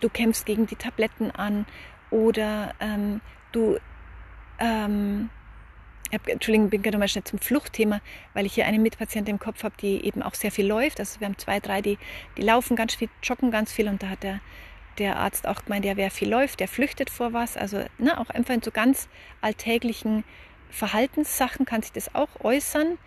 [0.00, 1.66] du kämpfst gegen die Tabletten an
[2.12, 3.20] oder ähm,
[3.50, 3.78] du,
[4.58, 5.30] ähm,
[6.10, 8.00] Entschuldigung, bin gerade mal schnell zum Fluchtthema,
[8.34, 11.00] weil ich hier eine Mitpatientin im Kopf habe, die eben auch sehr viel läuft.
[11.00, 11.98] Also wir haben zwei, drei, die,
[12.36, 14.40] die laufen ganz viel, joggen ganz viel und da hat der,
[14.98, 17.56] der Arzt auch gemeint, ja, wer viel läuft, der flüchtet vor was.
[17.56, 19.08] Also ne, auch einfach in so ganz
[19.40, 20.24] alltäglichen
[20.70, 22.98] Verhaltenssachen kann sich das auch äußern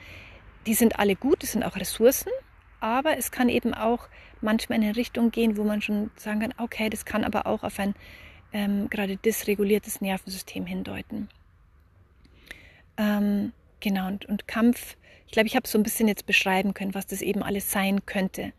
[0.66, 2.32] die sind alle gut, das sind auch Ressourcen,
[2.80, 4.08] aber es kann eben auch
[4.42, 7.64] manchmal in eine Richtung gehen, wo man schon sagen kann, okay, das kann aber auch
[7.64, 7.96] auf ein
[8.56, 11.28] ähm, gerade dysreguliertes Nervensystem hindeuten.
[12.96, 16.94] Ähm, genau, und, und Kampf, ich glaube, ich habe so ein bisschen jetzt beschreiben können,
[16.94, 18.54] was das eben alles sein könnte.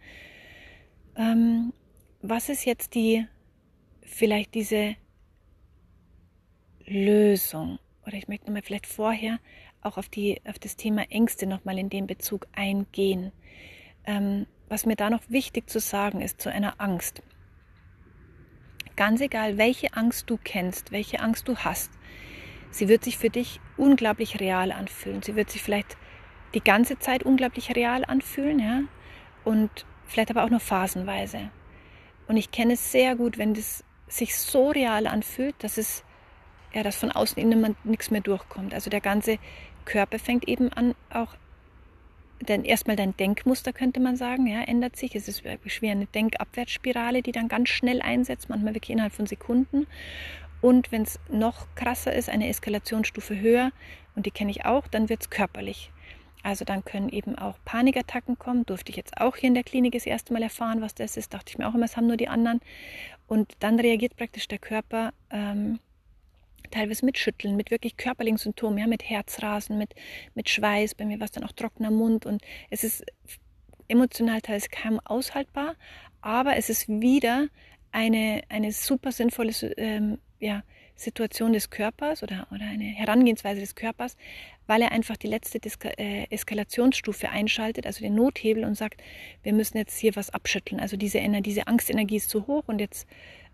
[1.17, 1.73] Ähm,
[2.21, 3.27] was ist jetzt die,
[4.03, 4.97] vielleicht diese
[6.85, 7.79] Lösung?
[8.07, 9.39] Oder ich möchte nochmal vielleicht vorher
[9.81, 13.33] auch auf, die, auf das Thema Ängste nochmal in dem Bezug eingehen.
[14.05, 17.23] Ähm, was mir da noch wichtig zu sagen ist zu einer Angst.
[18.97, 21.91] Ganz egal, welche Angst du kennst, welche Angst du hast,
[22.71, 25.23] sie wird sich für dich unglaublich real anfühlen.
[25.23, 25.97] Sie wird sich vielleicht
[26.55, 28.81] die ganze Zeit unglaublich real anfühlen, ja,
[29.45, 29.71] und
[30.07, 31.51] vielleicht aber auch nur phasenweise.
[32.27, 36.05] Und ich kenne es sehr gut, wenn es sich so real anfühlt, dass es
[36.77, 38.75] ja, dass von außen innen nichts mehr durchkommt.
[38.75, 39.39] Also der ganze
[39.87, 41.35] Körper fängt eben an, auch
[42.41, 45.15] denn erstmal dein Denkmuster könnte man sagen, ja, ändert sich.
[45.15, 49.27] Es ist wirklich wie eine Denkabwärtsspirale, die dann ganz schnell einsetzt, manchmal wirklich innerhalb von
[49.27, 49.87] Sekunden.
[50.61, 53.73] Und wenn es noch krasser ist, eine Eskalationsstufe höher,
[54.15, 55.93] und die kenne ich auch, dann wird es körperlich.
[56.43, 58.65] Also dann können eben auch Panikattacken kommen.
[58.65, 61.35] Durfte ich jetzt auch hier in der Klinik das erste Mal erfahren, was das ist.
[61.35, 62.61] Dachte ich mir auch immer, es haben nur die anderen.
[63.27, 65.81] Und dann reagiert praktisch der Körper ähm,
[66.71, 69.95] teilweise mit Schütteln, mit wirklich körperlichen Symptomen, ja, mit Herzrasen, mit,
[70.35, 73.05] mit Schweiß, bei mir war es dann auch trockener Mund und es ist
[73.89, 75.75] emotional teilweise kaum aushaltbar,
[76.21, 77.49] aber es ist wieder
[77.93, 80.63] eine, eine super sinnvolle ähm, ja,
[80.97, 84.17] Situation des Körpers oder, oder eine Herangehensweise des Körpers,
[84.67, 89.03] weil er einfach die letzte Diska äh, Eskalationsstufe einschaltet, also den Nothebel und sagt,
[89.43, 90.81] wir müssen jetzt hier was abschütteln.
[90.81, 93.07] Also diese, Ener diese Angstenergie ist zu hoch und jetzt,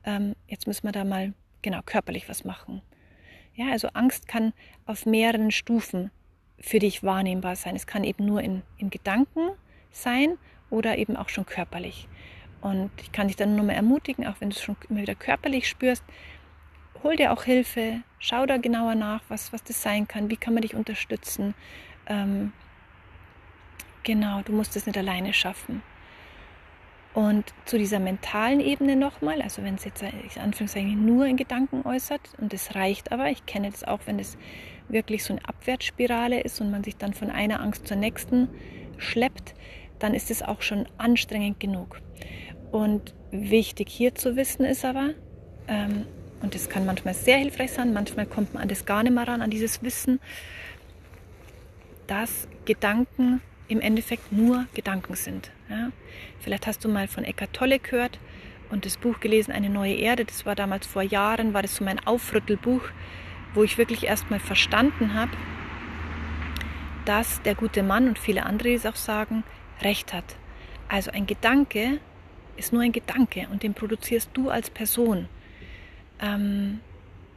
[0.04, 2.80] ähm, jetzt müssen wir da mal genau körperlich was machen.
[3.54, 4.52] Ja, also Angst kann
[4.86, 6.10] auf mehreren Stufen
[6.58, 7.76] für dich wahrnehmbar sein.
[7.76, 9.50] Es kann eben nur in, in Gedanken
[9.90, 10.38] sein
[10.70, 12.08] oder eben auch schon körperlich.
[12.60, 15.16] Und ich kann dich dann nur mal ermutigen, auch wenn du es schon immer wieder
[15.16, 16.04] körperlich spürst,
[17.02, 20.54] hol dir auch Hilfe, schau da genauer nach, was, was das sein kann, wie kann
[20.54, 21.54] man dich unterstützen.
[22.06, 22.52] Ähm,
[24.04, 25.82] genau, du musst es nicht alleine schaffen.
[27.14, 31.86] Und zu dieser mentalen Ebene nochmal, also wenn es jetzt ich Anführungszeichen nur in Gedanken
[31.86, 34.38] äußert, und das reicht aber, ich kenne das auch, wenn es
[34.88, 38.48] wirklich so eine Abwärtsspirale ist und man sich dann von einer Angst zur nächsten
[38.96, 39.54] schleppt,
[39.98, 42.00] dann ist es auch schon anstrengend genug.
[42.70, 45.10] Und wichtig hier zu wissen ist aber,
[45.68, 46.06] ähm,
[46.40, 49.28] und das kann manchmal sehr hilfreich sein, manchmal kommt man an das gar nicht mehr
[49.28, 50.18] ran, an dieses Wissen,
[52.06, 55.50] dass Gedanken im Endeffekt nur Gedanken sind.
[55.68, 55.90] Ja?
[56.40, 58.18] Vielleicht hast du mal von Eckhart Tolle gehört
[58.70, 60.24] und das Buch gelesen, Eine neue Erde.
[60.24, 62.82] Das war damals vor Jahren, war das so mein Aufrüttelbuch,
[63.54, 65.32] wo ich wirklich erstmal verstanden habe,
[67.04, 69.44] dass der gute Mann und viele andere es auch sagen,
[69.82, 70.36] recht hat.
[70.88, 72.00] Also ein Gedanke
[72.56, 75.28] ist nur ein Gedanke und den produzierst du als Person.
[76.20, 76.80] Ähm,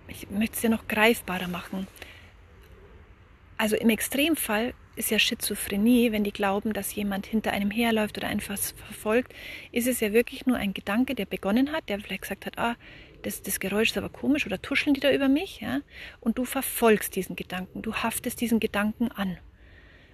[0.07, 1.87] ich möchte es ja noch greifbarer machen.
[3.57, 8.27] Also im Extremfall ist ja Schizophrenie, wenn die glauben, dass jemand hinter einem herläuft oder
[8.27, 9.33] einfach verfolgt,
[9.71, 12.75] ist es ja wirklich nur ein Gedanke, der begonnen hat, der vielleicht gesagt hat, ah,
[13.23, 15.81] das, das Geräusch ist aber komisch oder tuscheln die da über mich, ja?
[16.19, 19.37] Und du verfolgst diesen Gedanken, du haftest diesen Gedanken an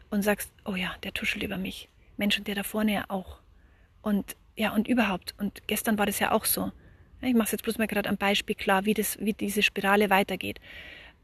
[0.10, 1.90] und sagst, oh ja, der tuschelt über mich.
[2.18, 3.40] Mensch, und der da vorne ja auch.
[4.02, 5.34] Und ja, und überhaupt.
[5.40, 6.72] Und gestern war das ja auch so.
[7.22, 10.10] Ich mache es jetzt bloß mal gerade am Beispiel klar, wie, das, wie diese Spirale
[10.10, 10.60] weitergeht.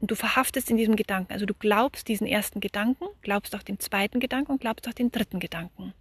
[0.00, 1.32] Und du verhaftest in diesem Gedanken.
[1.32, 5.10] Also du glaubst diesen ersten Gedanken, glaubst auch den zweiten Gedanken und glaubst auch den
[5.10, 5.92] dritten Gedanken.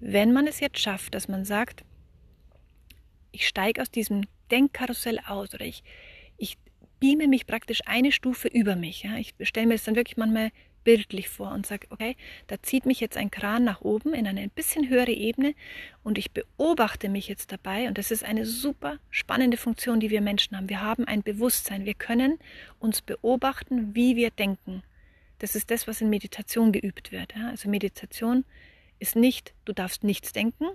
[0.00, 1.84] Wenn man es jetzt schafft, dass man sagt,
[3.30, 5.82] ich steige aus diesem Denkkarussell aus oder ich,
[6.36, 6.58] ich
[7.00, 9.04] beame mich praktisch eine Stufe über mich.
[9.04, 9.16] Ja?
[9.16, 10.50] Ich stelle mir das dann wirklich manchmal
[10.84, 12.16] bildlich vor und sage, okay,
[12.46, 15.54] da zieht mich jetzt ein Kran nach oben in eine ein bisschen höhere Ebene
[16.02, 20.20] und ich beobachte mich jetzt dabei und das ist eine super spannende Funktion, die wir
[20.20, 20.68] Menschen haben.
[20.68, 22.38] Wir haben ein Bewusstsein, wir können
[22.78, 24.82] uns beobachten, wie wir denken.
[25.38, 27.34] Das ist das, was in Meditation geübt wird.
[27.36, 28.44] Also Meditation
[28.98, 30.66] ist nicht, du darfst nichts denken.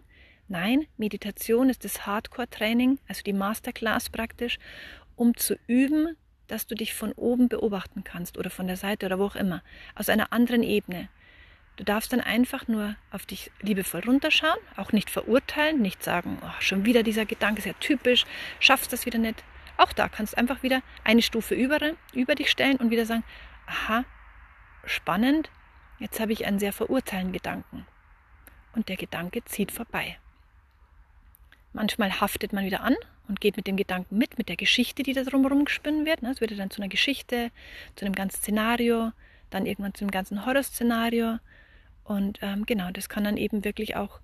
[0.50, 4.60] Nein, Meditation ist das Hardcore-Training, also die Masterclass praktisch,
[5.16, 6.16] um zu üben,
[6.48, 9.64] dass du dich von oben beobachten kannst oder von der Seite oder wo auch immer,
[9.96, 11.10] aus einer anderen Ebene.
[11.78, 16.50] Du darfst dann einfach nur auf dich liebevoll runterschauen, auch nicht verurteilen, nicht sagen, oh,
[16.60, 18.26] schon wieder dieser Gedanke ist ja typisch,
[18.60, 19.44] schaffst das wieder nicht.
[19.78, 21.78] Auch da kannst du einfach wieder eine Stufe über,
[22.14, 23.24] über dich stellen und wieder sagen,
[23.68, 24.06] aha,
[24.86, 25.52] spannend,
[26.00, 27.86] jetzt habe ich einen sehr verurteilenden Gedanken.
[28.74, 30.18] Und der Gedanke zieht vorbei.
[31.74, 32.96] Manchmal haftet man wieder an
[33.28, 36.22] und geht mit dem Gedanken mit, mit der Geschichte, die da drumherum gesponnen wird.
[36.22, 36.32] Ne?
[36.32, 37.52] Es wird dann zu einer Geschichte,
[37.96, 39.12] zu einem ganzen Szenario,
[39.50, 41.38] dann irgendwann zu einem ganzen Horrorszenario.
[42.04, 44.22] Und ähm, genau, das kann dann eben wirklich auch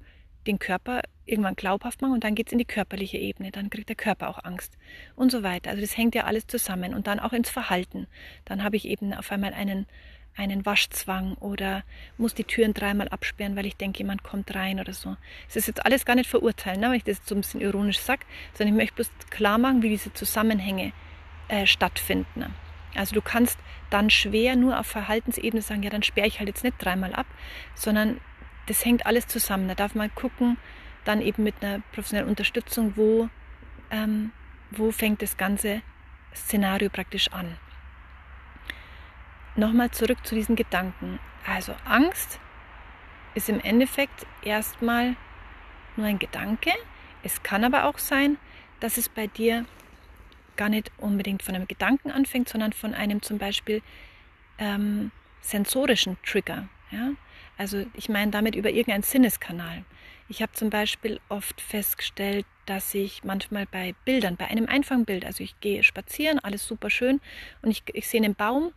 [0.48, 3.88] den Körper irgendwann glaubhaft machen und dann geht es in die körperliche Ebene, dann kriegt
[3.88, 4.78] der Körper auch Angst
[5.16, 5.70] und so weiter.
[5.70, 8.08] Also das hängt ja alles zusammen und dann auch ins Verhalten.
[8.46, 9.86] Dann habe ich eben auf einmal einen
[10.36, 11.84] einen Waschzwang oder
[12.18, 15.16] muss die Türen dreimal absperren, weil ich denke, jemand kommt rein oder so.
[15.48, 17.62] Es ist jetzt alles gar nicht verurteilen, ne, wenn ich das jetzt so ein bisschen
[17.62, 20.92] ironisch sage, sondern ich möchte bloß klar machen, wie diese Zusammenhänge
[21.50, 22.46] äh, stattfinden.
[22.96, 23.58] Also du kannst
[23.90, 27.28] dann schwer nur auf Verhaltensebene sagen, ja, dann sperre ich halt jetzt nicht dreimal ab,
[27.76, 28.20] sondern
[28.68, 29.68] das hängt alles zusammen.
[29.68, 30.58] Da darf man gucken,
[31.06, 33.30] dann eben mit einer professionellen Unterstützung, wo,
[33.92, 34.32] ähm,
[34.72, 35.82] wo fängt das ganze
[36.34, 37.58] Szenario praktisch an
[39.56, 41.20] nochmal zurück zu diesen Gedanken.
[41.46, 42.40] Also Angst
[43.36, 45.16] ist im Endeffekt erstmal
[45.96, 46.72] nur ein Gedanke.
[47.24, 48.38] Es kann aber auch sein,
[48.80, 49.66] dass es bei dir
[50.56, 53.82] gar nicht unbedingt von einem Gedanken anfängt, sondern von einem zum Beispiel
[54.60, 55.12] ähm,
[55.42, 56.68] sensorischen Trigger.
[56.92, 57.12] Ja?
[57.58, 59.84] Also ich meine damit über irgendeinen Sinneskanal.
[60.30, 65.26] Ich habe zum Beispiel oft festgestellt, dass ich manchmal bei Bildern, bei einem einfachen Bild,
[65.26, 67.20] also ich gehe spazieren, alles super schön
[67.62, 68.72] und ich, ich sehe einen Baum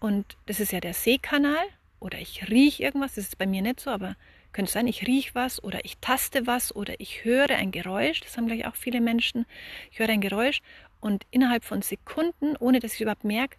[0.00, 1.64] und das ist ja der Sehkanal.
[2.00, 4.16] Oder ich rieche irgendwas, das ist bei mir nicht so, aber
[4.52, 8.36] könnte sein, ich rieche was oder ich taste was oder ich höre ein Geräusch, das
[8.36, 9.46] haben gleich auch viele Menschen,
[9.92, 10.60] ich höre ein Geräusch
[11.00, 13.56] und innerhalb von Sekunden, ohne dass ich überhaupt merke,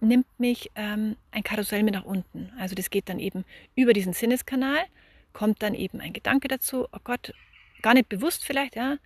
[0.00, 2.52] nimmt mich ähm, ein Karussell mit nach unten.
[2.58, 4.84] Also das geht dann eben über diesen Sinneskanal,
[5.32, 7.34] kommt dann eben ein Gedanke dazu, oh Gott,
[7.82, 8.96] gar nicht bewusst vielleicht, ja,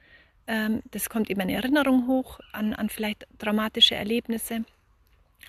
[0.47, 4.65] ähm, das kommt eben eine Erinnerung hoch an, an vielleicht traumatische Erlebnisse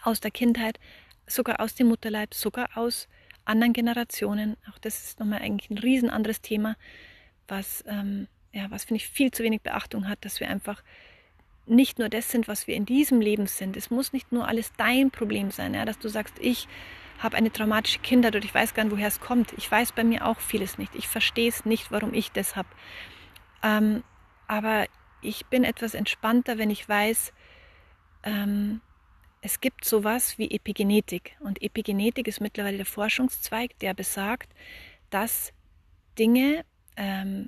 [0.04, 0.80] aus der Kindheit,
[1.28, 3.08] sogar aus dem Mutterleib, sogar aus
[3.46, 4.58] anderen Generationen.
[4.72, 6.76] Auch das ist nochmal eigentlich ein riesen anderes Thema,
[7.48, 10.84] was, ähm, ja, was finde ich viel zu wenig Beachtung hat, dass wir einfach
[11.66, 13.76] nicht nur das sind, was wir in diesem Leben sind.
[13.78, 16.68] Es muss nicht nur alles dein Problem sein, ja, dass du sagst, ich
[17.20, 19.54] habe eine traumatische Kindheit und ich weiß gar nicht, woher es kommt.
[19.54, 20.96] Ich weiß bei mir auch vieles nicht.
[20.96, 22.70] Ich verstehe es nicht, warum ich das habe.
[23.64, 24.04] Ähm,
[24.48, 24.86] aber
[25.22, 27.34] ich bin etwas entspannter, wenn ich weiß,
[28.24, 28.82] ähm,
[29.48, 31.38] es gibt sowas wie Epigenetik.
[31.40, 34.54] Und Epigenetik ist mittlerweile der Forschungszweig, der besagt,
[35.10, 35.54] dass
[36.20, 36.66] Dinge,
[36.98, 37.48] ähm,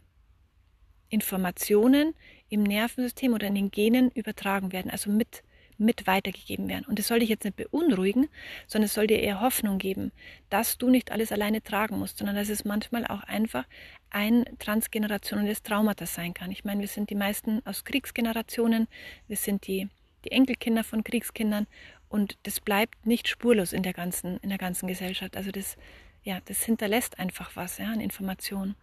[1.10, 2.14] Informationen
[2.48, 5.44] im Nervensystem oder in den Genen übertragen werden, also mit,
[5.78, 6.86] mit weitergegeben werden.
[6.86, 8.30] Und das soll dich jetzt nicht beunruhigen,
[8.66, 10.14] sondern es soll dir eher Hoffnung geben,
[10.50, 13.66] dass du nicht alles alleine tragen musst, sondern dass es manchmal auch einfach
[14.10, 16.50] ein transgenerationelles Traumata sein kann.
[16.50, 18.88] Ich meine, wir sind die meisten aus Kriegsgenerationen,
[19.28, 19.90] wir sind die
[20.26, 21.68] die Enkelkinder von Kriegskindern
[22.10, 25.38] und das bleibt nicht spurlos in der ganzen, in der ganzen Gesellschaft.
[25.38, 25.78] Also das,
[26.24, 28.76] ja, das hinterlässt einfach was ja, an Informationen.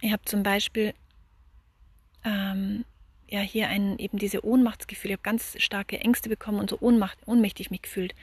[0.00, 0.94] Ich habe zum Beispiel
[2.24, 2.84] ähm,
[3.28, 7.18] ja hier ein, eben diese Ohnmachtsgefühle, ich habe ganz starke Ängste bekommen und so ohnmacht,
[7.26, 8.14] ohnmächtig mich gefühlt.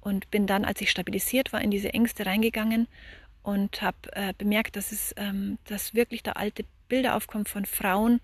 [0.00, 2.88] Und bin dann, als ich stabilisiert war, in diese Ängste reingegangen
[3.42, 8.20] und habe äh, bemerkt, dass es, ähm, dass wirklich da alte Bilder aufkommen von Frauen,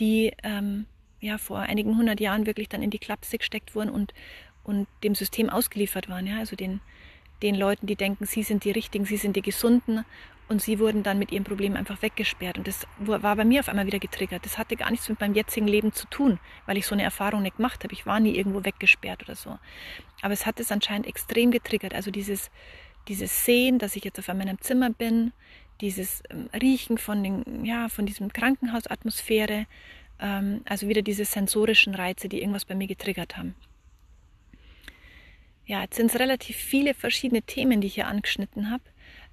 [0.00, 0.86] die ähm,
[1.20, 4.14] ja vor einigen hundert Jahren wirklich dann in die Klapse gesteckt wurden und,
[4.64, 6.26] und dem System ausgeliefert waren.
[6.26, 6.38] Ja?
[6.38, 6.80] Also den,
[7.42, 10.04] den Leuten, die denken, sie sind die Richtigen, sie sind die Gesunden
[10.48, 12.56] und sie wurden dann mit ihrem Problem einfach weggesperrt.
[12.56, 14.44] Und das war bei mir auf einmal wieder getriggert.
[14.44, 17.42] Das hatte gar nichts mit meinem jetzigen Leben zu tun, weil ich so eine Erfahrung
[17.42, 17.92] nicht gemacht habe.
[17.92, 19.58] Ich war nie irgendwo weggesperrt oder so.
[20.22, 21.94] Aber es hat es anscheinend extrem getriggert.
[21.94, 22.50] Also dieses,
[23.08, 25.32] dieses Sehen, dass ich jetzt auf einmal in einem Zimmer bin,
[25.80, 29.66] dieses ähm, Riechen von, den, ja, von diesem Krankenhausatmosphäre,
[30.20, 33.54] ähm, also wieder diese sensorischen Reize, die irgendwas bei mir getriggert haben.
[35.66, 38.84] Ja, jetzt sind es relativ viele verschiedene Themen, die ich hier angeschnitten habe.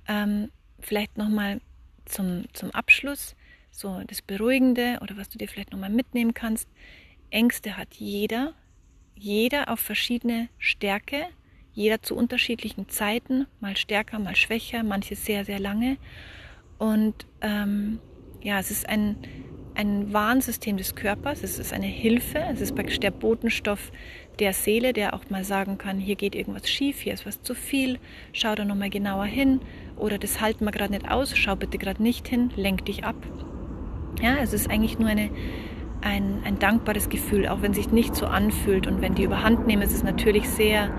[0.08, 1.62] Ähm, vielleicht nochmal
[2.06, 3.36] zum, zum Abschluss,
[3.72, 6.68] so das Beruhigende oder was du dir vielleicht nochmal mitnehmen kannst.
[7.30, 8.54] Ängste hat jeder,
[9.16, 11.26] jeder auf verschiedene Stärke,
[11.74, 15.98] jeder zu unterschiedlichen Zeiten, mal stärker, mal schwächer, manche sehr, sehr lange.
[16.78, 18.00] Und ähm,
[18.42, 19.18] ja, es ist ein,
[19.76, 23.92] ein Warnsystem des Körpers, es ist eine Hilfe, es ist praktisch der Botenstoff
[24.40, 27.54] der Seele, der auch mal sagen kann, hier geht irgendwas schief, hier ist was zu
[27.54, 28.00] viel,
[28.34, 29.62] schau da nochmal genauer hin.
[29.98, 33.16] Oder das halten wir gerade nicht aus, schau bitte gerade nicht hin, lenk dich ab.
[34.22, 35.30] Ja, es ist eigentlich nur eine,
[36.02, 38.88] ein, ein dankbares Gefühl, auch wenn es sich nicht so anfühlt.
[38.88, 40.90] Und wenn die überhand nehmen, ist es natürlich sehr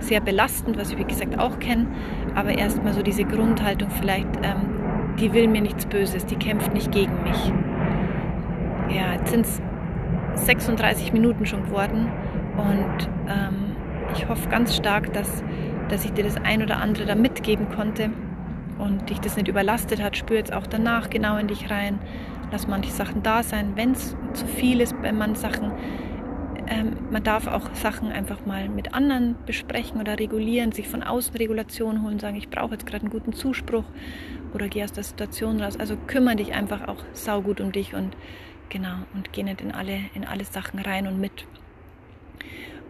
[0.00, 1.88] sehr belastend, was ich wie gesagt auch kenne.
[2.34, 6.92] Aber erstmal so diese Grundhaltung vielleicht, ähm, die will mir nichts Böses, die kämpft nicht
[6.92, 7.52] gegen mich.
[8.90, 9.60] Ja, jetzt sind es
[10.46, 12.08] 36 Minuten schon geworden
[12.56, 13.76] und ähm,
[14.14, 15.42] ich hoffe ganz stark, dass,
[15.88, 18.10] dass ich dir das ein oder andere da mitgeben konnte
[18.78, 20.16] und dich das nicht überlastet hat.
[20.16, 21.98] Spür jetzt auch danach genau in dich rein.
[22.50, 23.72] Lass manche Sachen da sein.
[23.74, 25.72] Wenn es zu viel ist bei manchen Sachen,
[26.66, 31.36] ähm, man darf auch Sachen einfach mal mit anderen besprechen oder regulieren, sich von außen
[31.36, 33.84] Regulation holen, sagen, ich brauche jetzt gerade einen guten Zuspruch
[34.54, 35.78] oder geh aus der Situation raus.
[35.78, 38.16] Also kümmere dich einfach auch saugut um dich und
[38.70, 41.46] genau und geh nicht in alle, in alle Sachen rein und mit.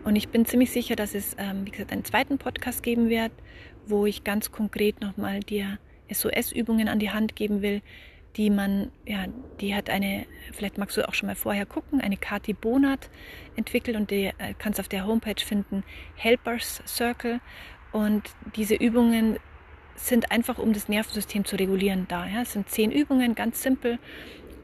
[0.04, 3.32] Und ich bin ziemlich sicher, dass es, ähm, wie gesagt, einen zweiten Podcast geben wird,
[3.86, 5.78] wo ich ganz konkret nochmal dir
[6.10, 7.82] SOS-Übungen an die Hand geben will,
[8.36, 9.26] die man, ja,
[9.60, 13.10] die hat eine, vielleicht magst du auch schon mal vorher gucken, eine Kati Bonat
[13.56, 15.82] entwickelt und die äh, kannst auf der Homepage finden,
[16.14, 17.40] Helpers Circle.
[17.90, 19.38] Und diese Übungen
[19.96, 22.26] sind einfach, um das Nervensystem zu regulieren da.
[22.26, 22.42] Ja.
[22.42, 23.98] Es sind zehn Übungen, ganz simpel.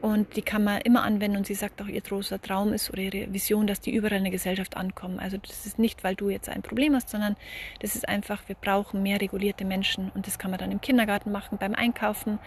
[0.05, 3.01] Und die kann man immer anwenden und sie sagt auch, ihr großer Traum ist oder
[3.01, 5.17] ihre Vision, dass die überall in der Gesellschaft ankommen.
[5.17, 7.35] Also das ist nicht, weil du jetzt ein Problem hast, sondern
[7.79, 11.31] das ist einfach, wir brauchen mehr regulierte Menschen und das kann man dann im Kindergarten
[11.31, 12.37] machen, beim Einkaufen,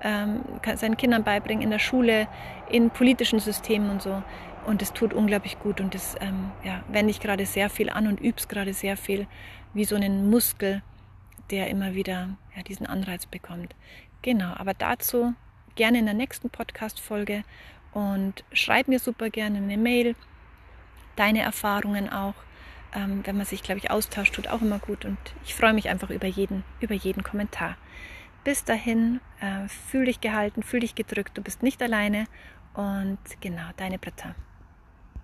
[0.00, 0.40] ähm,
[0.74, 2.28] seinen Kindern beibringen, in der Schule,
[2.70, 4.22] in politischen Systemen und so.
[4.64, 8.06] Und das tut unglaublich gut und das ähm, ja, wende ich gerade sehr viel an
[8.06, 9.26] und üb's gerade sehr viel
[9.74, 10.82] wie so einen Muskel,
[11.50, 13.74] der immer wieder ja, diesen Anreiz bekommt.
[14.22, 15.34] Genau, aber dazu
[15.74, 17.44] gerne in der nächsten Podcast-Folge
[17.92, 20.14] und schreib mir super gerne eine Mail,
[21.16, 22.34] deine Erfahrungen auch.
[22.94, 25.88] Ähm, wenn man sich, glaube ich, austauscht, tut auch immer gut und ich freue mich
[25.88, 27.76] einfach über jeden, über jeden Kommentar.
[28.44, 32.26] Bis dahin, äh, fühl dich gehalten, fühl dich gedrückt, du bist nicht alleine
[32.74, 34.34] und genau, deine Britta.